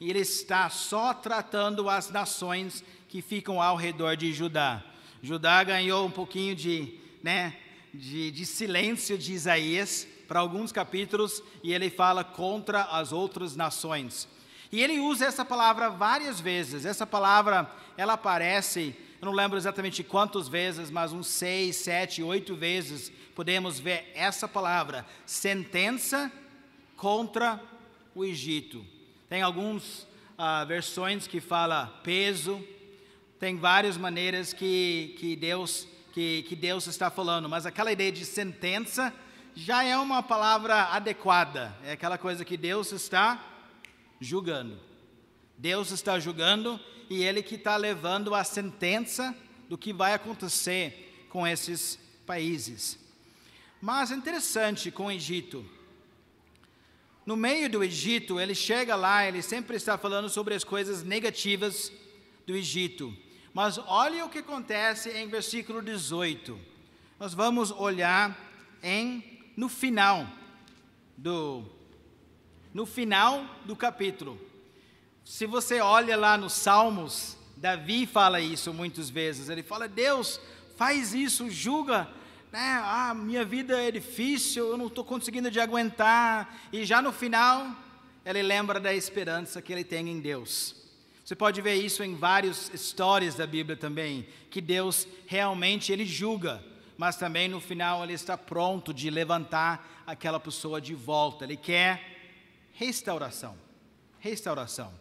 E 0.00 0.10
ele 0.10 0.18
está 0.18 0.68
só 0.68 1.14
tratando 1.14 1.88
as 1.88 2.10
nações 2.10 2.82
que 3.12 3.20
ficam 3.20 3.60
ao 3.60 3.76
redor 3.76 4.16
de 4.16 4.32
Judá. 4.32 4.82
Judá 5.22 5.62
ganhou 5.62 6.06
um 6.06 6.10
pouquinho 6.10 6.56
de, 6.56 6.94
né, 7.22 7.54
de, 7.92 8.30
de 8.30 8.46
silêncio 8.46 9.18
de 9.18 9.34
Isaías 9.34 10.08
para 10.26 10.40
alguns 10.40 10.72
capítulos 10.72 11.42
e 11.62 11.74
ele 11.74 11.90
fala 11.90 12.24
contra 12.24 12.84
as 12.84 13.12
outras 13.12 13.54
nações. 13.54 14.26
E 14.72 14.82
ele 14.82 14.98
usa 14.98 15.26
essa 15.26 15.44
palavra 15.44 15.90
várias 15.90 16.40
vezes. 16.40 16.86
Essa 16.86 17.06
palavra, 17.06 17.70
ela 17.98 18.14
aparece, 18.14 18.96
eu 19.20 19.26
não 19.26 19.32
lembro 19.34 19.58
exatamente 19.58 20.02
quantas 20.02 20.48
vezes, 20.48 20.90
mas 20.90 21.12
uns 21.12 21.26
seis, 21.26 21.76
sete, 21.76 22.22
oito 22.22 22.56
vezes 22.56 23.12
podemos 23.34 23.78
ver 23.78 24.10
essa 24.14 24.48
palavra, 24.48 25.04
sentença 25.26 26.32
contra 26.96 27.60
o 28.14 28.24
Egito. 28.24 28.82
Tem 29.28 29.42
algumas 29.42 30.06
ah, 30.38 30.64
versões 30.64 31.26
que 31.26 31.42
fala 31.42 31.88
peso, 32.02 32.58
tem 33.42 33.56
várias 33.56 33.96
maneiras 33.96 34.52
que, 34.52 35.16
que, 35.18 35.34
Deus, 35.34 35.88
que, 36.12 36.44
que 36.44 36.54
Deus 36.54 36.86
está 36.86 37.10
falando, 37.10 37.48
mas 37.48 37.66
aquela 37.66 37.90
ideia 37.90 38.12
de 38.12 38.24
sentença 38.24 39.12
já 39.52 39.82
é 39.82 39.98
uma 39.98 40.22
palavra 40.22 40.84
adequada, 40.84 41.76
é 41.82 41.90
aquela 41.90 42.16
coisa 42.16 42.44
que 42.44 42.56
Deus 42.56 42.92
está 42.92 43.44
julgando. 44.20 44.78
Deus 45.58 45.90
está 45.90 46.20
julgando 46.20 46.78
e 47.10 47.24
Ele 47.24 47.42
que 47.42 47.56
está 47.56 47.76
levando 47.76 48.32
a 48.32 48.44
sentença 48.44 49.36
do 49.68 49.76
que 49.76 49.92
vai 49.92 50.14
acontecer 50.14 51.26
com 51.28 51.44
esses 51.44 51.98
países. 52.24 52.96
Mas 53.80 54.12
é 54.12 54.14
interessante 54.14 54.88
com 54.92 55.06
o 55.06 55.10
Egito. 55.10 55.68
No 57.26 57.36
meio 57.36 57.68
do 57.68 57.82
Egito, 57.82 58.38
ele 58.38 58.54
chega 58.54 58.94
lá, 58.94 59.26
ele 59.26 59.42
sempre 59.42 59.76
está 59.76 59.98
falando 59.98 60.28
sobre 60.28 60.54
as 60.54 60.62
coisas 60.62 61.02
negativas 61.02 61.90
do 62.46 62.54
Egito. 62.54 63.12
Mas 63.54 63.78
olha 63.78 64.24
o 64.24 64.30
que 64.30 64.38
acontece 64.38 65.10
em 65.10 65.28
versículo 65.28 65.82
18. 65.82 66.58
Nós 67.20 67.34
vamos 67.34 67.70
olhar 67.70 68.36
em 68.82 69.52
no 69.56 69.68
final 69.68 70.26
do 71.16 71.64
no 72.72 72.86
final 72.86 73.44
do 73.66 73.76
capítulo. 73.76 74.40
Se 75.24 75.46
você 75.46 75.80
olha 75.80 76.16
lá 76.16 76.38
nos 76.38 76.54
Salmos, 76.54 77.36
Davi 77.56 78.06
fala 78.06 78.40
isso 78.40 78.72
muitas 78.72 79.10
vezes. 79.10 79.48
Ele 79.48 79.62
fala: 79.62 79.86
Deus, 79.86 80.40
faz 80.76 81.14
isso, 81.14 81.50
julga. 81.50 82.08
Né? 82.50 82.80
Ah, 82.82 83.14
minha 83.14 83.44
vida 83.44 83.80
é 83.80 83.90
difícil, 83.90 84.68
eu 84.68 84.76
não 84.76 84.88
estou 84.88 85.04
conseguindo 85.04 85.50
de 85.50 85.60
aguentar. 85.60 86.58
E 86.72 86.84
já 86.84 87.00
no 87.00 87.12
final, 87.12 87.70
ele 88.24 88.42
lembra 88.42 88.80
da 88.80 88.94
esperança 88.94 89.62
que 89.62 89.72
ele 89.72 89.84
tem 89.84 90.08
em 90.08 90.20
Deus. 90.20 90.81
Você 91.32 91.36
pode 91.36 91.62
ver 91.62 91.76
isso 91.76 92.04
em 92.04 92.14
várias 92.14 92.70
histórias 92.74 93.34
da 93.34 93.46
Bíblia 93.46 93.74
também, 93.74 94.28
que 94.50 94.60
Deus 94.60 95.08
realmente 95.26 95.90
ele 95.90 96.04
julga 96.04 96.62
mas 97.02 97.16
também 97.16 97.48
no 97.48 97.58
final 97.58 98.04
ele 98.04 98.12
está 98.12 98.36
pronto 98.36 98.92
de 98.92 99.08
levantar 99.10 100.04
aquela 100.06 100.38
pessoa 100.38 100.78
de 100.78 100.94
volta. 100.94 101.44
Ele 101.44 101.56
quer 101.56 102.00
restauração. 102.74 103.56
Restauração. 104.20 104.92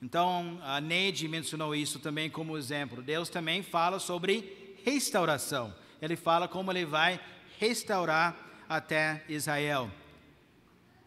Então, 0.00 0.60
a 0.62 0.80
Neide 0.80 1.26
mencionou 1.26 1.74
isso 1.74 1.98
também 1.98 2.28
como 2.28 2.58
exemplo. 2.58 3.02
Deus 3.02 3.28
também 3.28 3.62
fala 3.62 3.98
sobre 3.98 4.76
restauração. 4.84 5.74
Ele 6.00 6.16
fala 6.16 6.46
como 6.46 6.70
ele 6.70 6.84
vai 6.84 7.18
restaurar 7.58 8.36
até 8.68 9.24
Israel. 9.28 9.90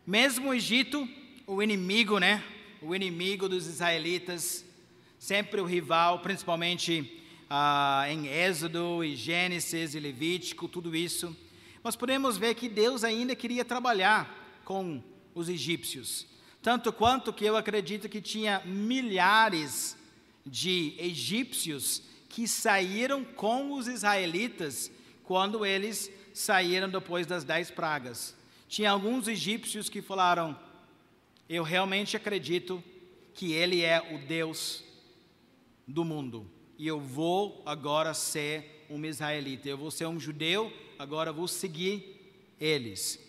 Mesmo 0.06 0.50
o 0.50 0.54
Egito, 0.54 1.08
o 1.48 1.62
inimigo, 1.62 2.20
né? 2.20 2.44
O 2.82 2.94
inimigo 2.94 3.48
dos 3.48 3.68
israelitas, 3.68 4.66
sempre 5.18 5.62
o 5.62 5.66
rival, 5.66 6.20
principalmente 6.20 7.22
ah, 7.50 8.06
em 8.10 8.28
Êxodo 8.28 9.04
e 9.04 9.16
Gênesis 9.16 9.96
e 9.96 10.00
Levítico, 10.00 10.68
tudo 10.68 10.96
isso, 10.96 11.36
nós 11.84 11.96
podemos 11.96 12.38
ver 12.38 12.56
que 12.56 12.68
Deus 12.68 13.04
ainda 13.04 13.36
queria 13.36 13.64
trabalhar 13.64 14.62
com 14.64 15.02
os 15.34 15.50
egípcios. 15.50 16.26
Tanto 16.62 16.92
quanto 16.92 17.32
que 17.32 17.46
eu 17.46 17.56
acredito 17.56 18.10
que 18.10 18.22
tinha 18.22 18.62
milhares 18.66 19.96
de 20.46 20.96
egípcios 20.98 22.02
que 22.28 22.48
saíram 22.48 23.24
com 23.24 23.72
os 23.74 23.88
israelitas 23.88 24.92
quando 25.24 25.66
eles 25.66 26.12
saíram 26.34 26.90
depois 26.90 27.26
das 27.26 27.44
dez 27.44 27.72
pragas. 27.72 28.36
Tinha 28.68 28.92
alguns 28.92 29.28
egípcios 29.28 29.90
que 29.90 30.02
falaram: 30.02 30.58
Eu 31.48 31.64
realmente 31.64 32.18
acredito 32.18 32.84
que 33.34 33.54
Ele 33.54 33.82
é 33.82 34.14
o 34.14 34.18
Deus 34.18 34.84
do 35.88 36.04
mundo 36.04 36.50
e 36.78 36.88
eu 36.88 37.00
vou 37.00 37.62
agora 37.66 38.14
ser 38.14 38.86
um 38.90 39.04
israelita. 39.06 39.70
Eu 39.70 39.78
vou 39.78 39.92
ser 39.92 40.06
um 40.06 40.20
judeu, 40.20 40.72
agora 41.00 41.32
vou 41.32 41.48
seguir 41.48 42.54
eles. 42.60 43.20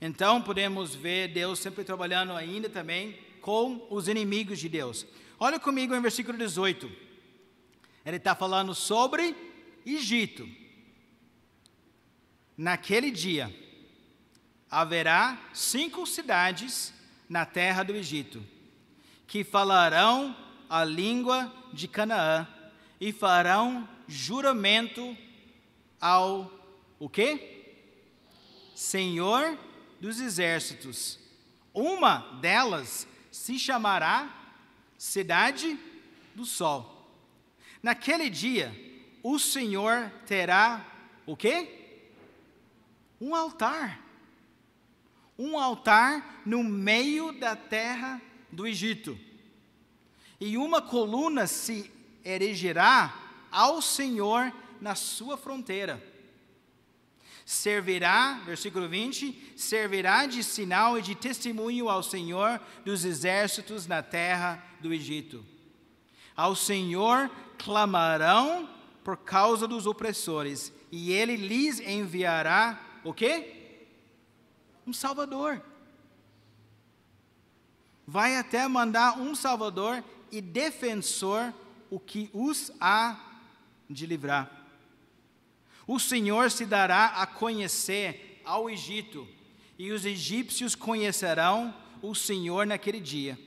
Então 0.00 0.42
podemos 0.42 0.94
ver 0.94 1.28
Deus 1.28 1.58
sempre 1.58 1.84
trabalhando 1.84 2.32
ainda 2.32 2.68
também 2.68 3.18
com 3.40 3.86
os 3.90 4.08
inimigos 4.08 4.58
de 4.58 4.68
Deus. 4.68 5.06
Olha 5.38 5.58
comigo 5.58 5.94
em 5.94 6.00
versículo 6.00 6.36
18. 6.36 6.90
Ele 8.04 8.16
está 8.16 8.34
falando 8.34 8.74
sobre 8.74 9.34
Egito. 9.84 10.48
Naquele 12.56 13.10
dia 13.10 13.54
haverá 14.70 15.40
cinco 15.54 16.04
cidades 16.06 16.92
na 17.28 17.44
terra 17.44 17.82
do 17.82 17.94
Egito 17.94 18.42
que 19.28 19.44
falarão 19.44 20.34
a 20.70 20.82
língua 20.82 21.52
de 21.72 21.86
Canaã 21.86 22.48
e 22.98 23.12
farão 23.12 23.86
juramento 24.08 25.16
ao 26.00 26.50
o 26.98 27.08
quê? 27.08 27.76
Senhor 28.74 29.56
dos 30.00 30.18
exércitos. 30.18 31.18
Uma 31.74 32.38
delas 32.40 33.06
se 33.30 33.58
chamará 33.58 34.34
Cidade 34.96 35.78
do 36.34 36.44
Sol. 36.44 37.12
Naquele 37.82 38.28
dia, 38.30 38.74
o 39.22 39.38
Senhor 39.38 40.10
terá 40.26 40.84
o 41.26 41.36
quê? 41.36 42.00
Um 43.20 43.34
altar. 43.34 44.00
Um 45.38 45.58
altar 45.58 46.42
no 46.44 46.64
meio 46.64 47.32
da 47.32 47.54
terra 47.54 48.20
do 48.50 48.66
Egito. 48.66 49.18
E 50.40 50.56
uma 50.56 50.82
coluna 50.82 51.46
se 51.46 51.90
erigirá 52.24 53.14
ao 53.50 53.80
Senhor 53.80 54.52
na 54.80 54.94
sua 54.94 55.36
fronteira. 55.36 56.02
Servirá, 57.44 58.42
versículo 58.44 58.88
20, 58.88 59.54
servirá 59.56 60.26
de 60.26 60.44
sinal 60.44 60.98
e 60.98 61.02
de 61.02 61.14
testemunho 61.14 61.88
ao 61.88 62.02
Senhor 62.02 62.60
dos 62.84 63.04
exércitos 63.04 63.86
na 63.86 64.02
terra 64.02 64.62
do 64.80 64.92
Egito. 64.92 65.44
Ao 66.36 66.54
Senhor 66.54 67.30
clamarão 67.56 68.68
por 69.02 69.16
causa 69.16 69.66
dos 69.66 69.86
opressores, 69.86 70.72
e 70.92 71.10
ele 71.10 71.36
lhes 71.36 71.80
enviará 71.80 72.78
o 73.02 73.14
quê? 73.14 73.57
Um 74.88 74.92
salvador. 74.94 75.62
Vai 78.06 78.36
até 78.36 78.66
mandar 78.66 79.18
um 79.18 79.34
salvador 79.34 80.02
e 80.32 80.40
defensor 80.40 81.52
o 81.90 82.00
que 82.00 82.30
os 82.32 82.72
há 82.80 83.20
de 83.90 84.06
livrar. 84.06 84.50
O 85.86 86.00
Senhor 86.00 86.50
se 86.50 86.64
dará 86.64 87.08
a 87.20 87.26
conhecer 87.26 88.40
ao 88.46 88.70
Egito, 88.70 89.28
e 89.78 89.92
os 89.92 90.06
egípcios 90.06 90.74
conhecerão 90.74 91.74
o 92.00 92.14
Senhor 92.14 92.66
naquele 92.66 92.98
dia. 92.98 93.38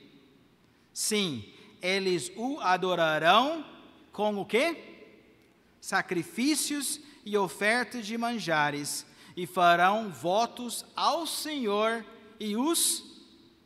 Sim, 0.94 1.44
eles 1.80 2.30
o 2.36 2.60
adorarão 2.60 3.66
com 4.12 4.38
o 4.38 4.46
quê? 4.46 4.76
Sacrifícios 5.80 7.00
e 7.24 7.36
ofertas 7.36 8.06
de 8.06 8.16
manjares, 8.16 9.04
e 9.36 9.46
farão 9.46 10.10
votos 10.10 10.84
ao 10.94 11.26
Senhor 11.26 12.04
e 12.38 12.56
os 12.56 13.04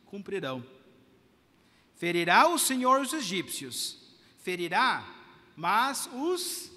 cumprirão. 0.05 0.63
Ferirá 1.95 2.47
o 2.47 2.59
Senhor 2.59 3.01
os 3.01 3.13
egípcios, 3.13 3.97
ferirá, 4.39 5.05
mas 5.55 6.09
os 6.13 6.71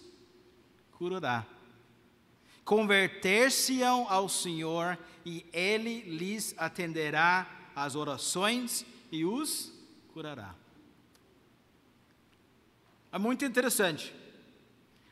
curará. 0.92 1.46
Converter-se-ão 2.64 4.06
ao 4.08 4.28
Senhor 4.28 4.98
e 5.24 5.44
ele 5.52 6.00
lhes 6.02 6.54
atenderá 6.56 7.46
as 7.74 7.94
orações 7.94 8.84
e 9.12 9.24
os 9.24 9.72
curará. 10.12 10.54
É 13.12 13.18
muito 13.18 13.44
interessante, 13.44 14.14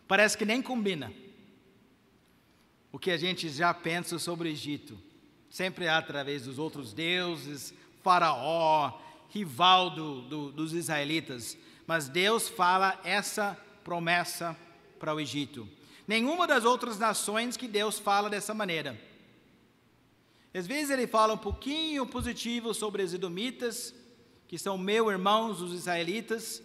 Parece 0.09 0.39
que 0.39 0.47
nem 0.47 0.63
combina 0.63 1.13
o 2.93 2.99
que 2.99 3.11
a 3.11 3.17
gente 3.17 3.49
já 3.49 3.73
pensa 3.75 4.19
sobre 4.19 4.49
o 4.49 4.53
Egito. 4.53 4.99
Sempre 5.51 5.89
através 5.89 6.45
dos 6.45 6.59
outros 6.59 6.93
deuses, 6.93 7.75
Faraó, 8.03 8.99
rival 9.31 9.91
do, 9.91 10.23
do, 10.23 10.53
dos 10.53 10.73
israelitas. 10.73 11.57
Mas 11.87 12.09
Deus 12.09 12.49
fala 12.49 13.01
essa 13.05 13.57
promessa 13.85 14.57
para 14.99 15.15
o 15.15 15.21
Egito. 15.21 15.69
Nenhuma 16.07 16.47
das 16.47 16.65
outras 16.65 16.99
nações 16.99 17.57
que 17.57 17.69
Deus 17.69 17.99
fala 17.99 18.31
dessa 18.31 18.55
maneira. 18.55 18.99
Às 20.55 20.67
vezes 20.67 20.91
ele 20.91 21.07
fala 21.07 21.35
um 21.35 21.39
pouquinho 21.39 22.07
positivo 22.07 22.73
sobre 22.73 23.03
os 23.03 23.13
edomitas, 23.13 23.95
que 24.49 24.59
são 24.59 24.79
meus 24.79 25.11
irmãos, 25.11 25.61
os 25.61 25.73
israelitas, 25.75 26.63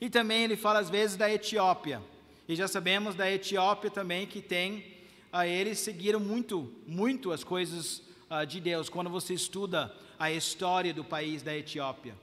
e 0.00 0.08
também 0.08 0.44
ele 0.44 0.56
fala 0.56 0.80
às 0.80 0.88
vezes 0.88 1.16
da 1.16 1.30
Etiópia. 1.30 2.02
E 2.48 2.56
já 2.56 2.66
sabemos 2.66 3.14
da 3.14 3.30
Etiópia 3.30 3.90
também 3.90 4.26
que 4.26 4.40
tem, 4.40 4.95
a 5.32 5.46
eles 5.46 5.78
seguiram 5.78 6.20
muito, 6.20 6.72
muito 6.86 7.32
as 7.32 7.44
coisas 7.44 8.02
uh, 8.30 8.46
de 8.46 8.60
Deus, 8.60 8.88
quando 8.88 9.10
você 9.10 9.34
estuda 9.34 9.94
a 10.18 10.30
história 10.30 10.92
do 10.94 11.04
país 11.04 11.42
da 11.42 11.56
Etiópia. 11.56 12.14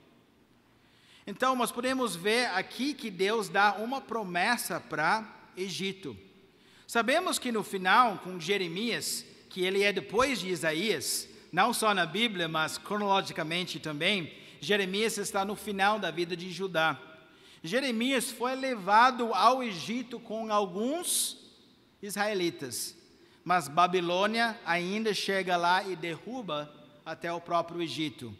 Então, 1.26 1.56
nós 1.56 1.72
podemos 1.72 2.14
ver 2.14 2.46
aqui 2.46 2.92
que 2.92 3.10
Deus 3.10 3.48
dá 3.48 3.74
uma 3.74 4.00
promessa 4.00 4.78
para 4.78 5.24
Egito. 5.56 6.16
Sabemos 6.86 7.38
que 7.38 7.50
no 7.50 7.62
final, 7.62 8.18
com 8.18 8.38
Jeremias, 8.38 9.24
que 9.48 9.62
ele 9.62 9.82
é 9.82 9.92
depois 9.92 10.40
de 10.40 10.48
Isaías, 10.48 11.28
não 11.50 11.72
só 11.72 11.94
na 11.94 12.04
Bíblia, 12.04 12.48
mas 12.48 12.76
cronologicamente 12.76 13.78
também, 13.78 14.32
Jeremias 14.60 15.16
está 15.16 15.44
no 15.44 15.56
final 15.56 15.98
da 15.98 16.10
vida 16.10 16.36
de 16.36 16.50
Judá. 16.50 17.00
Jeremias 17.62 18.30
foi 18.30 18.54
levado 18.54 19.32
ao 19.32 19.62
Egito 19.62 20.20
com 20.20 20.52
alguns 20.52 21.43
israelitas, 22.04 22.94
mas 23.42 23.66
Babilônia 23.66 24.58
ainda 24.64 25.14
chega 25.14 25.56
lá 25.56 25.82
e 25.82 25.96
derruba 25.96 26.72
até 27.04 27.32
o 27.32 27.40
próprio 27.40 27.82
Egito. 27.82 28.34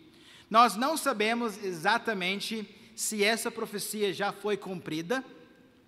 Nós 0.51 0.77
não 0.77 0.97
sabemos 0.97 1.63
exatamente 1.63 2.69
se 2.95 3.25
essa 3.25 3.51
profecia 3.51 4.13
já 4.13 4.33
foi 4.33 4.57
cumprida 4.57 5.25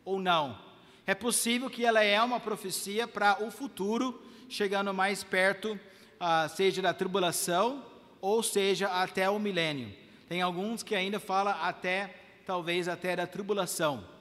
ou 0.04 0.18
não. 0.18 0.58
É 1.06 1.14
possível 1.14 1.70
que 1.70 1.84
ela 1.84 2.02
é 2.02 2.20
uma 2.20 2.40
profecia 2.40 3.06
para 3.06 3.42
o 3.44 3.50
futuro, 3.50 4.20
chegando 4.48 4.92
mais 4.92 5.22
perto, 5.22 5.78
ah, 6.18 6.48
seja 6.48 6.82
da 6.82 6.92
tribulação 6.92 7.84
ou 8.20 8.42
seja 8.42 8.88
até 8.88 9.28
o 9.30 9.38
milênio. 9.38 9.94
Tem 10.28 10.42
alguns 10.42 10.82
que 10.82 10.94
ainda 10.94 11.20
falam 11.20 11.54
até, 11.60 12.14
talvez 12.44 12.88
até 12.88 13.14
da 13.14 13.26
tribulação. 13.26 14.15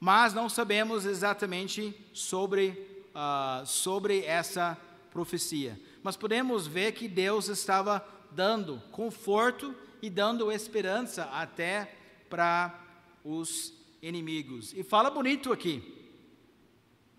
Mas 0.00 0.32
não 0.32 0.48
sabemos 0.48 1.04
exatamente 1.04 1.94
sobre, 2.12 2.68
uh, 3.14 3.66
sobre 3.66 4.24
essa 4.24 4.78
profecia. 5.10 5.80
Mas 6.02 6.16
podemos 6.16 6.66
ver 6.66 6.92
que 6.92 7.08
Deus 7.08 7.48
estava 7.48 8.06
dando 8.30 8.80
conforto 8.92 9.74
e 10.00 10.08
dando 10.08 10.52
esperança 10.52 11.24
até 11.24 11.92
para 12.30 12.78
os 13.24 13.72
inimigos. 14.00 14.72
E 14.74 14.82
fala 14.82 15.10
bonito 15.10 15.52
aqui. 15.52 15.96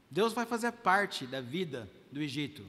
Deus 0.10 0.34
vai 0.34 0.46
fazer 0.46 0.72
parte 0.72 1.28
da 1.28 1.42
vida 1.42 1.90
do 2.12 2.22
Egito. 2.22 2.64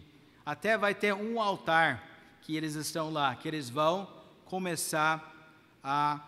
Até 0.44 0.76
vai 0.76 0.94
ter 0.94 1.14
um 1.14 1.40
altar 1.40 2.06
que 2.42 2.56
eles 2.56 2.74
estão 2.74 3.10
lá, 3.10 3.34
que 3.34 3.46
eles 3.46 3.70
vão 3.70 4.08
começar 4.44 5.56
a 5.82 6.20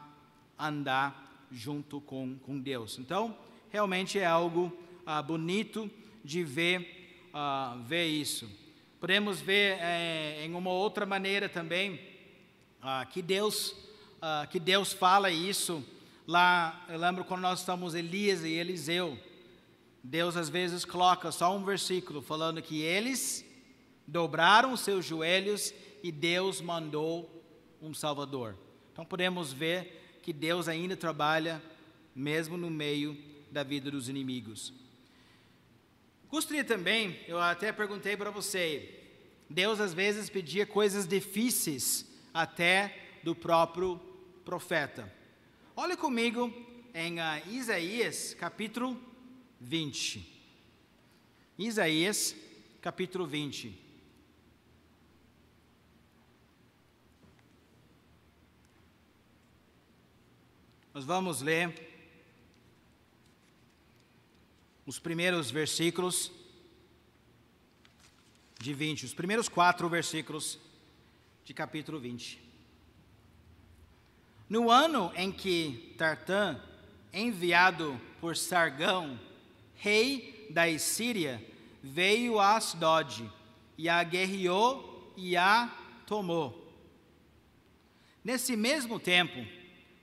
andar 0.58 1.46
junto 1.50 2.00
com, 2.00 2.38
com 2.38 2.58
Deus. 2.58 2.98
Então, 2.98 3.36
realmente 3.72 4.18
é 4.18 4.26
algo 4.26 4.70
ah, 5.06 5.22
bonito 5.22 5.90
de 6.22 6.44
ver, 6.44 7.26
ah, 7.32 7.78
ver 7.86 8.06
isso. 8.06 8.46
Podemos 9.00 9.40
ver 9.40 9.78
é, 9.80 10.44
em 10.44 10.54
uma 10.54 10.70
outra 10.70 11.06
maneira 11.06 11.48
também 11.48 11.98
ah, 12.82 13.06
que 13.06 13.22
Deus 13.22 13.74
ah, 14.20 14.46
que 14.48 14.60
Deus 14.60 14.92
fala 14.92 15.30
isso 15.30 15.82
lá. 16.26 16.84
Eu 16.86 16.98
lembro 16.98 17.24
quando 17.24 17.40
nós 17.40 17.60
estamos 17.60 17.94
Elias 17.94 18.44
e 18.44 18.50
Eliseu. 18.50 19.18
Deus 20.04 20.36
às 20.36 20.50
vezes 20.50 20.84
coloca 20.84 21.32
só 21.32 21.56
um 21.56 21.64
versículo 21.64 22.20
falando 22.20 22.60
que 22.60 22.82
eles 22.82 23.42
dobraram 24.06 24.76
seus 24.76 25.06
joelhos 25.06 25.72
e 26.02 26.12
Deus 26.12 26.60
mandou 26.60 27.42
um 27.80 27.94
Salvador. 27.94 28.54
Então 28.92 29.04
podemos 29.04 29.50
ver 29.50 30.18
que 30.22 30.32
Deus 30.32 30.68
ainda 30.68 30.94
trabalha 30.94 31.62
mesmo 32.14 32.58
no 32.58 32.68
meio 32.68 33.31
da 33.52 33.62
vida 33.62 33.90
dos 33.90 34.08
inimigos. 34.08 34.72
Gostaria 36.30 36.64
também, 36.64 37.20
eu 37.28 37.38
até 37.38 37.70
perguntei 37.70 38.16
para 38.16 38.30
você, 38.30 38.98
Deus 39.48 39.78
às 39.78 39.92
vezes 39.92 40.30
pedia 40.30 40.66
coisas 40.66 41.06
difíceis 41.06 42.06
até 42.32 43.18
do 43.22 43.34
próprio 43.34 44.00
profeta. 44.42 45.12
Olhe 45.76 45.94
comigo 45.94 46.50
em 46.94 47.16
Isaías 47.54 48.32
capítulo 48.32 48.98
20. 49.60 50.26
Isaías 51.58 52.34
capítulo 52.80 53.26
20. 53.26 53.78
Nós 60.94 61.04
vamos 61.04 61.42
ler 61.42 61.91
os 64.92 64.98
primeiros 64.98 65.50
versículos 65.50 66.30
de 68.60 68.74
20, 68.74 69.06
os 69.06 69.14
primeiros 69.14 69.48
quatro 69.48 69.88
versículos 69.88 70.58
de 71.46 71.54
capítulo 71.54 71.98
20. 71.98 72.38
No 74.50 74.70
ano 74.70 75.10
em 75.16 75.32
que 75.32 75.94
Tartã, 75.96 76.60
enviado 77.10 77.98
por 78.20 78.36
Sargão, 78.36 79.18
rei 79.76 80.46
da 80.50 80.78
Síria, 80.78 81.42
veio 81.82 82.38
a 82.38 82.56
Asdod 82.56 83.32
e 83.78 83.88
a 83.88 84.04
guerreou 84.04 85.10
e 85.16 85.38
a 85.38 85.74
tomou. 86.06 86.70
Nesse 88.22 88.58
mesmo 88.58 89.00
tempo, 89.00 89.42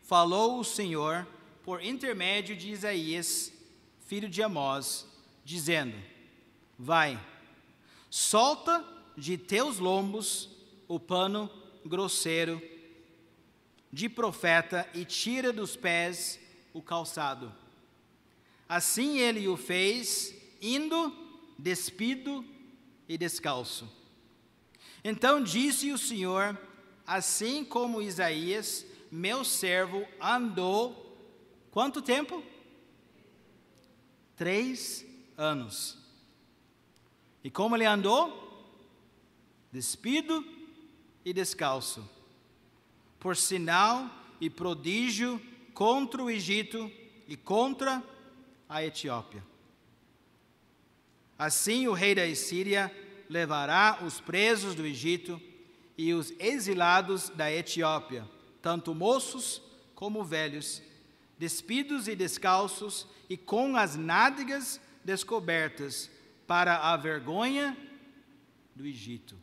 falou 0.01 0.59
o 0.59 0.63
Senhor 0.63 1.27
por 1.63 1.83
intermédio 1.83 2.55
de 2.55 2.71
Isaías, 2.71 3.53
filho 4.09 4.27
de 4.27 4.41
Amós, 4.41 5.05
dizendo: 5.45 5.95
Vai, 6.79 7.23
solta 8.09 8.83
de 9.15 9.37
teus 9.37 9.77
lombos 9.77 10.49
o 10.87 10.99
pano 10.99 11.47
grosseiro 11.85 12.59
de 13.93 14.09
profeta 14.09 14.89
e 14.95 15.05
tira 15.05 15.53
dos 15.53 15.75
pés 15.75 16.39
o 16.73 16.81
calçado. 16.81 17.53
Assim 18.67 19.19
ele 19.19 19.47
o 19.47 19.55
fez, 19.55 20.33
indo 20.59 21.15
despido 21.55 22.43
e 23.07 23.15
descalço. 23.15 23.87
Então 25.03 25.43
disse 25.43 25.91
o 25.91 25.99
Senhor: 25.99 26.59
Assim 27.05 27.63
como 27.63 28.01
Isaías 28.01 28.83
meu 29.11 29.45
servo 29.45 30.03
andou 30.19 31.15
quanto 31.69 32.01
tempo? 32.01 32.43
Três 34.39 35.05
anos. 35.37 35.99
E 37.43 37.51
como 37.51 37.75
ele 37.75 37.85
andou? 37.85 38.65
Despido 39.71 40.43
e 41.23 41.31
descalço, 41.31 42.09
por 43.19 43.37
sinal 43.37 44.09
e 44.41 44.49
prodígio 44.49 45.39
contra 45.75 46.23
o 46.23 46.31
Egito 46.31 46.91
e 47.27 47.37
contra 47.37 48.03
a 48.67 48.83
Etiópia. 48.83 49.45
Assim 51.37 51.87
o 51.87 51.93
rei 51.93 52.15
da 52.15 52.33
Síria 52.33 52.91
levará 53.29 53.99
os 54.03 54.19
presos 54.19 54.73
do 54.73 54.87
Egito 54.87 55.39
e 55.95 56.15
os 56.15 56.33
exilados 56.39 57.29
da 57.29 57.51
Etiópia 57.51 58.27
tanto 58.61 58.93
moços 58.93 59.61
como 59.95 60.23
velhos, 60.23 60.81
despidos 61.37 62.07
e 62.07 62.15
descalços, 62.15 63.07
e 63.29 63.37
com 63.37 63.77
as 63.77 63.95
nádegas 63.95 64.81
descobertas, 65.05 66.09
para 66.47 66.77
a 66.77 66.97
vergonha 66.97 67.77
do 68.75 68.85
Egito. 68.85 69.37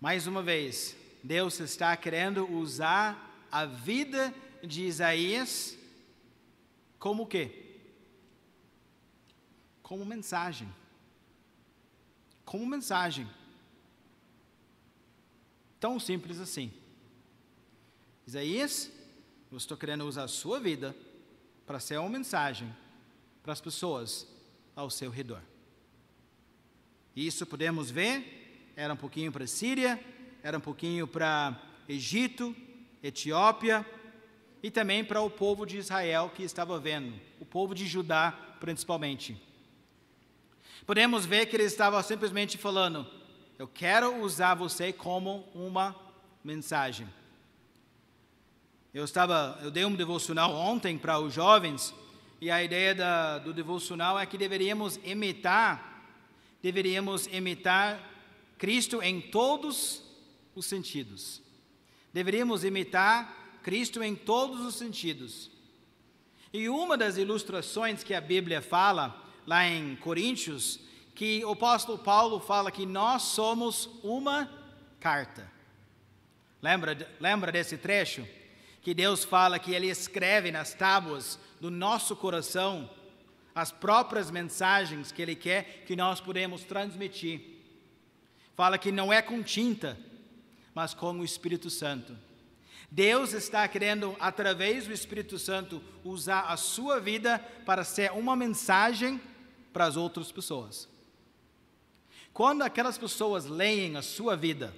Mais 0.00 0.28
uma 0.28 0.42
vez, 0.42 0.96
Deus 1.24 1.58
está 1.58 1.96
querendo 1.96 2.48
usar 2.50 3.46
a 3.50 3.64
vida 3.64 4.32
de 4.62 4.82
Isaías 4.82 5.76
como 7.04 7.26
quê? 7.26 7.50
Como 9.82 10.06
mensagem. 10.06 10.72
Como 12.46 12.64
mensagem. 12.64 13.28
Tão 15.78 16.00
simples 16.00 16.40
assim. 16.40 16.72
Isaías, 18.26 18.90
eu 19.54 19.58
estou 19.58 19.76
querendo 19.76 20.04
usar 20.04 20.24
a 20.24 20.28
sua 20.28 20.58
vida 20.58 20.96
para 21.64 21.78
ser 21.78 21.96
uma 22.00 22.08
mensagem 22.08 22.74
para 23.40 23.52
as 23.52 23.60
pessoas 23.60 24.26
ao 24.74 24.90
seu 24.90 25.12
redor. 25.12 25.40
Isso 27.14 27.46
podemos 27.46 27.88
ver, 27.88 28.72
era 28.74 28.92
um 28.92 28.96
pouquinho 28.96 29.30
para 29.30 29.44
a 29.44 29.46
Síria, 29.46 30.04
era 30.42 30.58
um 30.58 30.60
pouquinho 30.60 31.06
para 31.06 31.56
Egito, 31.88 32.52
Etiópia 33.00 33.86
e 34.60 34.72
também 34.72 35.04
para 35.04 35.20
o 35.20 35.30
povo 35.30 35.64
de 35.64 35.78
Israel 35.78 36.32
que 36.34 36.42
estava 36.42 36.76
vendo, 36.80 37.14
o 37.38 37.44
povo 37.44 37.76
de 37.76 37.86
Judá 37.86 38.32
principalmente. 38.58 39.40
Podemos 40.84 41.24
ver 41.24 41.46
que 41.46 41.54
ele 41.54 41.62
estava 41.62 42.02
simplesmente 42.02 42.58
falando: 42.58 43.06
Eu 43.56 43.68
quero 43.68 44.20
usar 44.20 44.56
você 44.56 44.92
como 44.92 45.48
uma 45.54 45.94
mensagem. 46.42 47.06
Eu 48.94 49.04
estava, 49.04 49.58
eu 49.60 49.72
dei 49.72 49.84
um 49.84 49.92
devocional 49.92 50.54
ontem 50.54 50.96
para 50.96 51.18
os 51.18 51.34
jovens 51.34 51.92
e 52.40 52.48
a 52.48 52.62
ideia 52.62 52.94
da, 52.94 53.38
do 53.40 53.52
devocional 53.52 54.16
é 54.16 54.24
que 54.24 54.38
deveríamos 54.38 55.00
imitar, 55.02 56.06
deveríamos 56.62 57.26
imitar 57.26 57.98
Cristo 58.56 59.02
em 59.02 59.20
todos 59.20 60.00
os 60.54 60.66
sentidos. 60.66 61.42
Deveríamos 62.12 62.62
imitar 62.62 63.58
Cristo 63.64 64.00
em 64.00 64.14
todos 64.14 64.60
os 64.60 64.76
sentidos. 64.76 65.50
E 66.52 66.68
uma 66.68 66.96
das 66.96 67.16
ilustrações 67.16 68.04
que 68.04 68.14
a 68.14 68.20
Bíblia 68.20 68.62
fala, 68.62 69.20
lá 69.44 69.66
em 69.66 69.96
Coríntios, 69.96 70.78
que 71.16 71.44
o 71.44 71.50
apóstolo 71.50 71.98
Paulo 71.98 72.38
fala 72.38 72.70
que 72.70 72.86
nós 72.86 73.22
somos 73.22 73.90
uma 74.04 74.48
carta. 75.00 75.50
Lembra, 76.62 76.96
lembra 77.18 77.50
desse 77.50 77.76
trecho? 77.76 78.24
Que 78.84 78.92
Deus 78.92 79.24
fala 79.24 79.58
que 79.58 79.72
Ele 79.72 79.88
escreve 79.88 80.52
nas 80.52 80.74
tábuas 80.74 81.38
do 81.58 81.70
nosso 81.70 82.14
coração 82.14 82.90
as 83.54 83.72
próprias 83.72 84.30
mensagens 84.30 85.10
que 85.10 85.22
Ele 85.22 85.34
quer 85.34 85.84
que 85.86 85.96
nós 85.96 86.20
podemos 86.20 86.64
transmitir. 86.64 87.40
Fala 88.54 88.76
que 88.76 88.92
não 88.92 89.10
é 89.10 89.22
com 89.22 89.42
tinta, 89.42 89.98
mas 90.74 90.92
com 90.92 91.12
o 91.18 91.24
Espírito 91.24 91.70
Santo. 91.70 92.14
Deus 92.90 93.32
está 93.32 93.66
querendo, 93.66 94.14
através 94.20 94.86
do 94.86 94.92
Espírito 94.92 95.38
Santo, 95.38 95.82
usar 96.04 96.42
a 96.42 96.56
sua 96.58 97.00
vida 97.00 97.38
para 97.64 97.84
ser 97.84 98.12
uma 98.12 98.36
mensagem 98.36 99.18
para 99.72 99.86
as 99.86 99.96
outras 99.96 100.30
pessoas. 100.30 100.86
Quando 102.34 102.60
aquelas 102.60 102.98
pessoas 102.98 103.46
leem 103.46 103.96
a 103.96 104.02
sua 104.02 104.36
vida, 104.36 104.76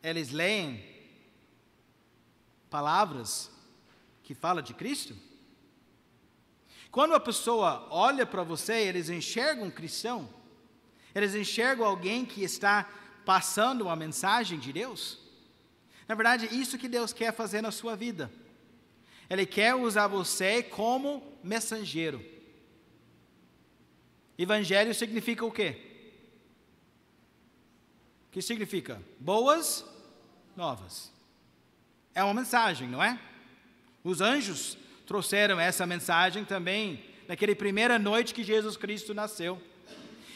eles 0.00 0.30
leem 0.30 0.91
palavras 2.72 3.50
que 4.22 4.34
fala 4.34 4.62
de 4.62 4.72
Cristo? 4.72 5.14
Quando 6.90 7.14
a 7.14 7.20
pessoa 7.20 7.86
olha 7.90 8.24
para 8.24 8.42
você, 8.42 8.72
eles 8.72 9.10
enxergam 9.10 9.66
um 9.66 9.70
cristão? 9.70 10.28
Eles 11.14 11.34
enxergam 11.34 11.84
alguém 11.84 12.24
que 12.24 12.42
está 12.42 12.88
passando 13.26 13.82
uma 13.82 13.94
mensagem 13.94 14.58
de 14.58 14.72
Deus? 14.72 15.18
Na 16.08 16.14
verdade, 16.14 16.48
isso 16.50 16.78
que 16.78 16.88
Deus 16.88 17.12
quer 17.12 17.32
fazer 17.34 17.60
na 17.60 17.70
sua 17.70 17.94
vida. 17.94 18.32
Ele 19.28 19.44
quer 19.44 19.74
usar 19.74 20.06
você 20.06 20.62
como 20.62 21.22
mensageiro. 21.44 22.24
Evangelho 24.36 24.94
significa 24.94 25.44
o 25.44 25.52
quê? 25.52 25.78
O 28.28 28.32
que 28.32 28.40
significa? 28.40 29.00
Boas 29.20 29.84
novas. 30.56 31.11
É 32.14 32.22
uma 32.22 32.34
mensagem, 32.34 32.88
não 32.88 33.02
é? 33.02 33.18
Os 34.04 34.20
anjos 34.20 34.76
trouxeram 35.06 35.58
essa 35.58 35.86
mensagem 35.86 36.44
também 36.44 37.04
naquela 37.26 37.54
primeira 37.54 37.98
noite 37.98 38.34
que 38.34 38.44
Jesus 38.44 38.76
Cristo 38.76 39.14
nasceu. 39.14 39.60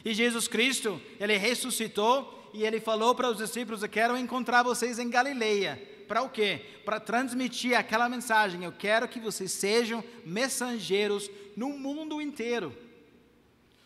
E 0.04 0.14
Jesus 0.14 0.46
Cristo, 0.46 1.00
ele 1.18 1.36
ressuscitou 1.36 2.50
e 2.54 2.64
ele 2.64 2.80
falou 2.80 3.14
para 3.14 3.28
os 3.28 3.38
discípulos: 3.38 3.82
Eu 3.82 3.88
quero 3.88 4.16
encontrar 4.16 4.62
vocês 4.62 4.98
em 4.98 5.10
Galileia. 5.10 5.94
Para 6.06 6.22
o 6.22 6.30
quê? 6.30 6.64
Para 6.84 7.00
transmitir 7.00 7.76
aquela 7.76 8.08
mensagem. 8.08 8.62
Eu 8.62 8.72
quero 8.72 9.08
que 9.08 9.18
vocês 9.18 9.50
sejam 9.50 10.02
mensageiros 10.24 11.28
no 11.56 11.70
mundo 11.70 12.20
inteiro. 12.22 12.76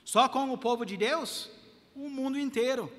Só 0.05 0.29
com 0.29 0.53
o 0.53 0.59
povo 0.59 0.85
de 0.85 0.97
Deus? 0.97 1.51
O 1.95 2.09
mundo 2.11 2.39
inteiro. 2.39 2.93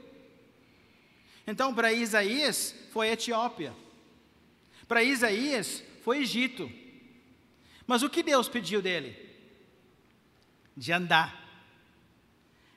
Então, 1.46 1.74
para 1.74 1.94
Isaías, 1.94 2.76
foi 2.92 3.10
Etiópia. 3.10 3.74
Para 4.92 5.06
Isaías, 5.06 5.82
foi 6.04 6.18
Egito. 6.18 6.70
Mas 7.88 8.04
o 8.04 8.10
que 8.10 8.22
Deus 8.22 8.50
pediu 8.50 8.82
dele? 8.82 9.18
De 10.76 10.92
andar. 10.92 11.48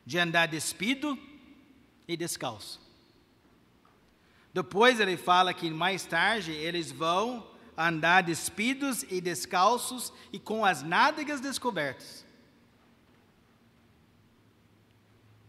De 0.06 0.16
andar 0.16 0.46
despido 0.46 1.18
e 2.06 2.16
descalço. 2.16 2.80
Depois 4.52 5.00
ele 5.00 5.16
fala 5.16 5.52
que 5.52 5.68
mais 5.72 6.06
tarde 6.06 6.52
eles 6.52 6.92
vão 6.92 7.44
andar 7.76 8.22
despidos 8.22 9.02
e 9.10 9.20
descalços 9.20 10.12
e 10.32 10.38
com 10.38 10.64
as 10.64 10.84
nádegas 10.84 11.40
descobertas. 11.40 12.24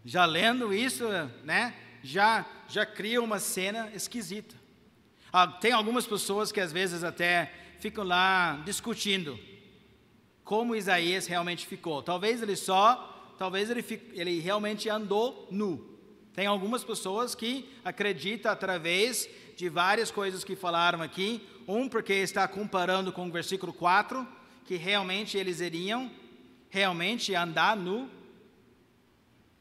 Já 0.03 0.25
lendo 0.25 0.73
isso, 0.73 1.07
né, 1.43 1.75
já 2.01 2.43
já 2.67 2.87
cria 2.87 3.21
uma 3.21 3.37
cena 3.37 3.91
esquisita. 3.93 4.64
Tem 5.59 5.71
algumas 5.71 6.05
pessoas 6.05 6.51
que 6.51 6.61
às 6.61 6.71
vezes 6.71 7.03
até 7.03 7.51
ficam 7.79 8.03
lá 8.03 8.61
discutindo 8.65 9.37
como 10.45 10.75
Isaías 10.75 11.27
realmente 11.27 11.65
ficou. 11.65 12.01
Talvez 12.01 12.41
ele 12.41 12.55
só, 12.55 13.33
talvez 13.37 13.69
ele, 13.69 13.83
ele 14.13 14.39
realmente 14.39 14.87
andou 14.87 15.47
nu. 15.51 15.95
Tem 16.33 16.45
algumas 16.45 16.83
pessoas 16.83 17.33
que 17.33 17.67
acreditam 17.83 18.51
através 18.51 19.27
de 19.57 19.67
várias 19.69 20.11
coisas 20.11 20.43
que 20.43 20.55
falaram 20.55 21.01
aqui. 21.01 21.41
Um, 21.67 21.89
porque 21.89 22.13
está 22.13 22.47
comparando 22.47 23.11
com 23.11 23.27
o 23.27 23.31
versículo 23.31 23.73
4, 23.73 24.27
que 24.65 24.75
realmente 24.75 25.37
eles 25.37 25.59
iriam 25.61 26.11
realmente 26.69 27.33
andar 27.33 27.75
nu 27.75 28.09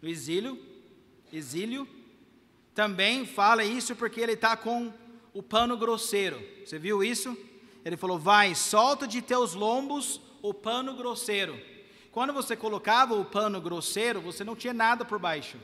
no 0.03 0.09
exílio. 0.09 0.59
Exílio. 1.33 1.89
Também 2.75 3.25
fala 3.25 3.65
isso 3.65 3.97
porque 3.97 4.21
ele 4.21 4.33
está 4.33 4.57
com 4.57 4.93
o 5.35 5.43
pano 5.43 5.77
grosseiro. 5.77 6.41
Você 6.65 6.79
viu 6.79 7.03
isso? 7.03 7.37
Ele 7.85 7.97
falou: 7.97 8.19
Vai, 8.19 8.55
solta 8.55 9.07
de 9.07 9.21
teus 9.21 9.53
lombos 9.53 10.21
o 10.41 10.55
pano 10.55 10.95
grosseiro. 10.95 11.61
Quando 12.13 12.33
você 12.33 12.55
colocava 12.55 13.15
o 13.15 13.25
pano 13.25 13.61
grosseiro, 13.61 14.21
você 14.21 14.45
não 14.45 14.55
tinha 14.55 14.73
nada 14.73 15.05
por 15.05 15.19
baixo. 15.19 15.59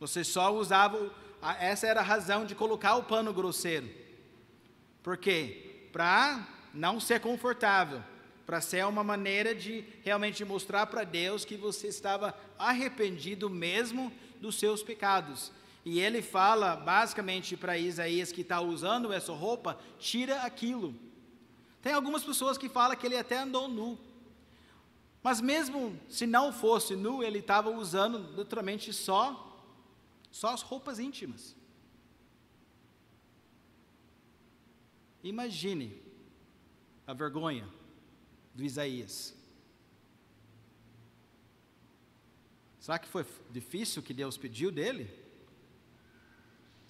Você 0.00 0.24
só 0.24 0.52
usava. 0.52 1.10
Essa 1.60 1.86
era 1.86 2.00
a 2.00 2.04
razão 2.04 2.46
de 2.46 2.54
colocar 2.54 2.96
o 2.96 3.02
pano 3.02 3.32
grosseiro. 3.32 3.88
Por 5.02 5.16
quê? 5.16 5.88
Para 5.92 6.48
não 6.72 6.98
ser 6.98 7.20
confortável. 7.20 8.02
Para 8.46 8.60
ser 8.60 8.84
uma 8.86 9.04
maneira 9.04 9.54
de 9.54 9.84
realmente 10.02 10.44
mostrar 10.44 10.86
para 10.86 11.04
Deus 11.04 11.44
que 11.44 11.56
você 11.56 11.88
estava 11.88 12.34
arrependido 12.58 13.50
mesmo 13.50 14.12
dos 14.40 14.58
seus 14.58 14.82
pecados. 14.82 15.52
E 15.84 15.98
ele 15.98 16.22
fala 16.22 16.76
basicamente 16.76 17.56
para 17.56 17.78
Isaías 17.78 18.30
que 18.30 18.42
está 18.42 18.60
usando 18.60 19.12
essa 19.12 19.32
roupa: 19.32 19.78
tira 19.98 20.42
aquilo. 20.42 20.94
Tem 21.80 21.92
algumas 21.92 22.22
pessoas 22.22 22.56
que 22.56 22.68
falam 22.68 22.96
que 22.96 23.06
ele 23.06 23.16
até 23.16 23.38
andou 23.38 23.68
nu. 23.68 23.98
Mas 25.22 25.40
mesmo 25.40 25.98
se 26.08 26.26
não 26.26 26.52
fosse 26.52 26.96
nu, 26.96 27.22
ele 27.22 27.38
estava 27.38 27.70
usando 27.70 28.34
literalmente 28.36 28.92
só 28.92 29.48
só 30.30 30.48
as 30.48 30.62
roupas 30.62 30.98
íntimas. 30.98 31.54
Imagine 35.22 36.02
a 37.06 37.12
vergonha 37.12 37.68
do 38.54 38.64
Isaías. 38.64 39.36
Será 42.80 42.98
que 42.98 43.06
foi 43.06 43.24
difícil 43.50 44.02
o 44.02 44.04
que 44.04 44.14
Deus 44.14 44.36
pediu 44.36 44.72
dele? 44.72 45.21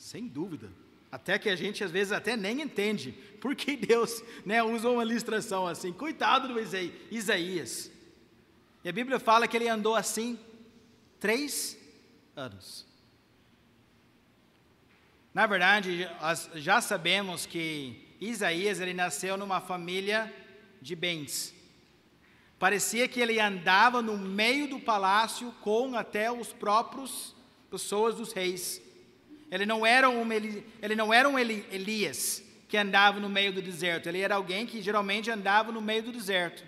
Sem 0.02 0.26
dúvida. 0.26 0.68
Até 1.12 1.38
que 1.38 1.48
a 1.48 1.54
gente 1.54 1.84
às 1.84 1.92
vezes 1.92 2.12
até 2.12 2.36
nem 2.36 2.60
entende 2.60 3.12
por 3.40 3.54
que 3.54 3.76
Deus 3.76 4.20
né, 4.44 4.60
usa 4.60 4.90
uma 4.90 5.04
ilustração 5.04 5.64
assim. 5.64 5.92
Coitado 5.92 6.48
do 6.48 6.58
Isaías. 6.58 7.88
E 8.82 8.88
a 8.88 8.92
Bíblia 8.92 9.20
fala 9.20 9.46
que 9.46 9.56
ele 9.56 9.68
andou 9.68 9.94
assim 9.94 10.36
três 11.20 11.78
anos. 12.34 12.84
Na 15.32 15.46
verdade, 15.46 16.08
já 16.56 16.80
sabemos 16.80 17.46
que 17.46 18.16
Isaías 18.20 18.80
ele 18.80 18.92
nasceu 18.92 19.36
numa 19.36 19.60
família 19.60 20.34
de 20.80 20.96
bens. 20.96 21.54
Parecia 22.58 23.06
que 23.06 23.20
ele 23.20 23.38
andava 23.38 24.02
no 24.02 24.18
meio 24.18 24.66
do 24.66 24.80
palácio 24.80 25.52
com 25.60 25.94
até 25.94 26.30
os 26.30 26.52
próprios 26.52 27.36
pessoas 27.70 28.16
dos 28.16 28.32
reis. 28.32 28.82
Ele 29.52 29.66
não 29.66 29.84
era 29.84 30.08
um, 30.08 30.32
ele 30.32 30.96
não 30.96 31.12
era 31.12 31.28
um 31.28 31.38
Elias, 31.38 32.42
que 32.66 32.78
andava 32.78 33.20
no 33.20 33.28
meio 33.28 33.52
do 33.52 33.60
deserto. 33.60 34.08
Ele 34.08 34.20
era 34.20 34.36
alguém 34.36 34.64
que 34.64 34.80
geralmente 34.80 35.30
andava 35.30 35.70
no 35.70 35.82
meio 35.82 36.04
do 36.04 36.10
deserto. 36.10 36.64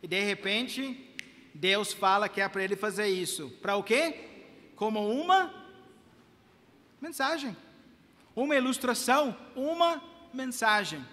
E 0.00 0.06
de 0.06 0.20
repente, 0.22 1.12
Deus 1.52 1.92
fala 1.92 2.28
que 2.28 2.40
é 2.40 2.48
para 2.48 2.62
ele 2.62 2.76
fazer 2.76 3.08
isso. 3.08 3.50
Para 3.60 3.74
o 3.74 3.82
quê? 3.82 4.28
Como 4.76 5.04
uma 5.10 5.52
mensagem. 7.00 7.56
Uma 8.36 8.54
ilustração, 8.54 9.36
uma 9.56 10.00
mensagem. 10.32 11.04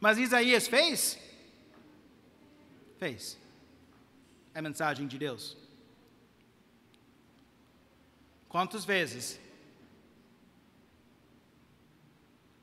Mas 0.00 0.18
Isaías 0.18 0.66
fez? 0.66 1.16
Fez. 2.98 3.38
É 4.52 4.60
mensagem 4.60 5.06
de 5.06 5.16
Deus. 5.16 5.56
Quantas 8.50 8.84
vezes? 8.84 9.38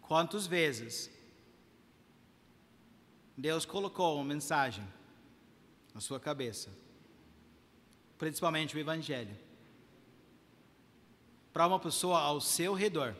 Quantas 0.01 0.45
vezes 0.45 1.09
Deus 3.37 3.63
colocou 3.65 4.15
uma 4.15 4.25
mensagem 4.25 4.85
na 5.93 6.01
sua 6.01 6.19
cabeça, 6.19 6.69
principalmente 8.17 8.75
o 8.75 8.79
Evangelho, 8.79 9.33
para 11.53 11.65
uma 11.65 11.79
pessoa 11.79 12.19
ao 12.19 12.41
seu 12.41 12.73
redor? 12.73 13.15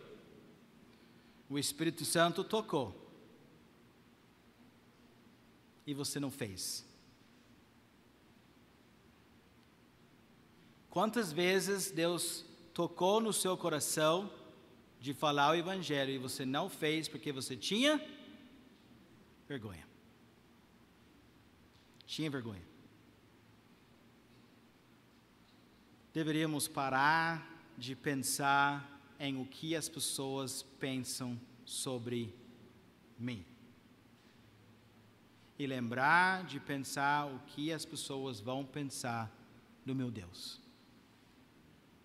O 1.50 1.58
Espírito 1.58 2.04
Santo 2.04 2.44
tocou 2.44 2.94
e 5.86 5.94
você 5.94 6.20
não 6.20 6.30
fez. 6.30 6.86
Quantas 10.90 11.32
vezes 11.32 11.92
Deus 11.92 12.44
tocou 12.78 13.20
no 13.20 13.34
seu 13.34 13.58
coração 13.58 14.32
de 15.00 15.12
falar 15.12 15.50
o 15.50 15.56
Evangelho 15.56 16.12
e 16.12 16.20
você 16.20 16.46
não 16.46 16.70
fez 16.70 17.08
porque 17.08 17.32
você 17.32 17.58
tinha 17.58 18.00
vergonha. 19.48 19.84
Tinha 22.06 22.30
vergonha. 22.30 22.62
Deveríamos 26.14 26.68
parar 26.68 27.66
de 27.76 27.96
pensar 27.96 29.02
em 29.20 29.42
o 29.42 29.46
que 29.48 29.76
as 29.76 29.90
pessoas 29.90 30.62
pensam 30.80 31.36
sobre 31.66 32.32
mim. 33.18 33.44
E 35.58 35.66
lembrar 35.66 36.46
de 36.46 36.60
pensar 36.60 37.26
o 37.26 37.40
que 37.48 37.74
as 37.74 37.84
pessoas 37.86 38.40
vão 38.40 38.64
pensar 38.64 39.36
do 39.84 39.96
meu 39.96 40.12
Deus. 40.12 40.67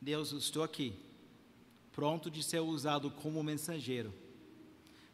Deus, 0.03 0.33
eu 0.33 0.39
estou 0.39 0.65
aqui, 0.65 0.93
pronto 1.93 2.29
de 2.29 2.43
ser 2.43 2.59
usado 2.59 3.09
como 3.09 3.41
mensageiro. 3.41 4.13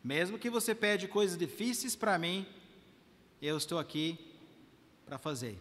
Mesmo 0.02 0.38
que 0.38 0.48
você 0.48 0.74
pede 0.74 1.06
coisas 1.06 1.36
difíceis 1.36 1.94
para 1.94 2.18
mim, 2.18 2.46
eu 3.42 3.58
estou 3.58 3.78
aqui 3.78 4.18
para 5.04 5.18
fazer. 5.18 5.58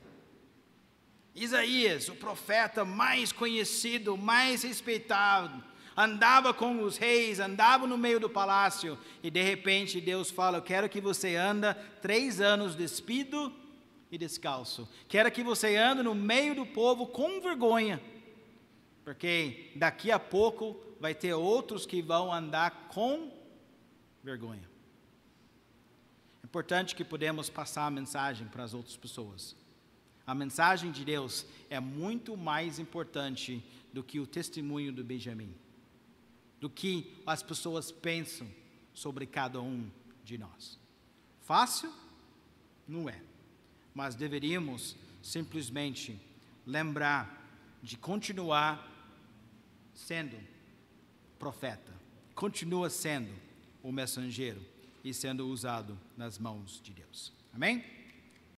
Isaías, 1.36 2.08
o 2.08 2.16
profeta 2.16 2.86
mais 2.86 3.34
conhecido, 3.34 4.16
mais 4.16 4.64
respeitado, 4.64 5.62
andava 5.98 6.54
com 6.54 6.82
os 6.82 6.96
reis, 6.96 7.42
andava 7.42 7.86
no 7.86 7.98
meio 7.98 8.22
do 8.22 8.30
palácio, 8.30 8.98
e 9.22 9.30
de 9.30 9.44
repente 9.44 10.00
Deus 10.00 10.32
fala: 10.32 10.60
Eu 10.60 10.64
quero 10.64 10.88
que 10.88 11.02
você 11.02 11.36
anda 11.36 11.74
três 12.02 12.40
anos 12.40 12.76
despido 12.76 13.54
e 14.10 14.18
descalço. 14.18 14.88
Quero 15.10 15.30
que 15.30 15.44
você 15.44 15.76
ande 15.76 16.02
no 16.02 16.16
meio 16.16 16.56
do 16.56 16.66
povo 16.66 17.08
com 17.08 17.42
vergonha 17.42 18.02
porque 19.08 19.72
daqui 19.74 20.12
a 20.12 20.20
pouco 20.20 20.78
vai 21.00 21.16
ter 21.16 21.34
outros 21.34 21.86
que 21.86 22.02
vão 22.02 22.34
andar 22.34 22.90
com 22.90 23.32
vergonha. 24.22 24.70
É 26.44 26.46
importante 26.46 26.94
que 26.94 27.06
podemos 27.06 27.50
passar 27.50 27.86
a 27.86 27.90
mensagem 27.90 28.46
para 28.50 28.66
as 28.66 28.74
outras 28.74 28.98
pessoas. 28.98 29.56
A 30.26 30.36
mensagem 30.36 30.92
de 30.92 31.06
Deus 31.06 31.46
é 31.70 31.80
muito 31.80 32.36
mais 32.36 32.80
importante 32.80 33.64
do 33.94 34.04
que 34.04 34.20
o 34.20 34.28
testemunho 34.28 34.92
do 34.92 35.06
Benjamin, 35.06 35.56
do 36.60 36.70
que 36.70 37.16
as 37.26 37.42
pessoas 37.42 37.94
pensam 37.94 38.46
sobre 38.94 39.26
cada 39.26 39.62
um 39.62 39.90
de 40.22 40.38
nós. 40.38 40.78
Fácil? 41.40 41.94
Não 42.86 43.08
é. 43.08 43.22
Mas 43.96 44.16
deveríamos 44.16 44.98
simplesmente 45.24 46.20
lembrar 46.66 47.48
de 47.82 47.96
continuar 47.96 48.97
sendo 49.98 50.38
profeta, 51.40 51.92
continua 52.36 52.90
sendo 52.90 53.34
o 53.82 53.92
mensageiro 53.92 54.62
e 55.04 55.12
sendo 55.14 55.48
usado 55.48 55.98
nas 56.16 56.38
mãos 56.38 56.80
de 56.82 56.94
Deus. 56.94 57.34
Amém? 57.52 57.84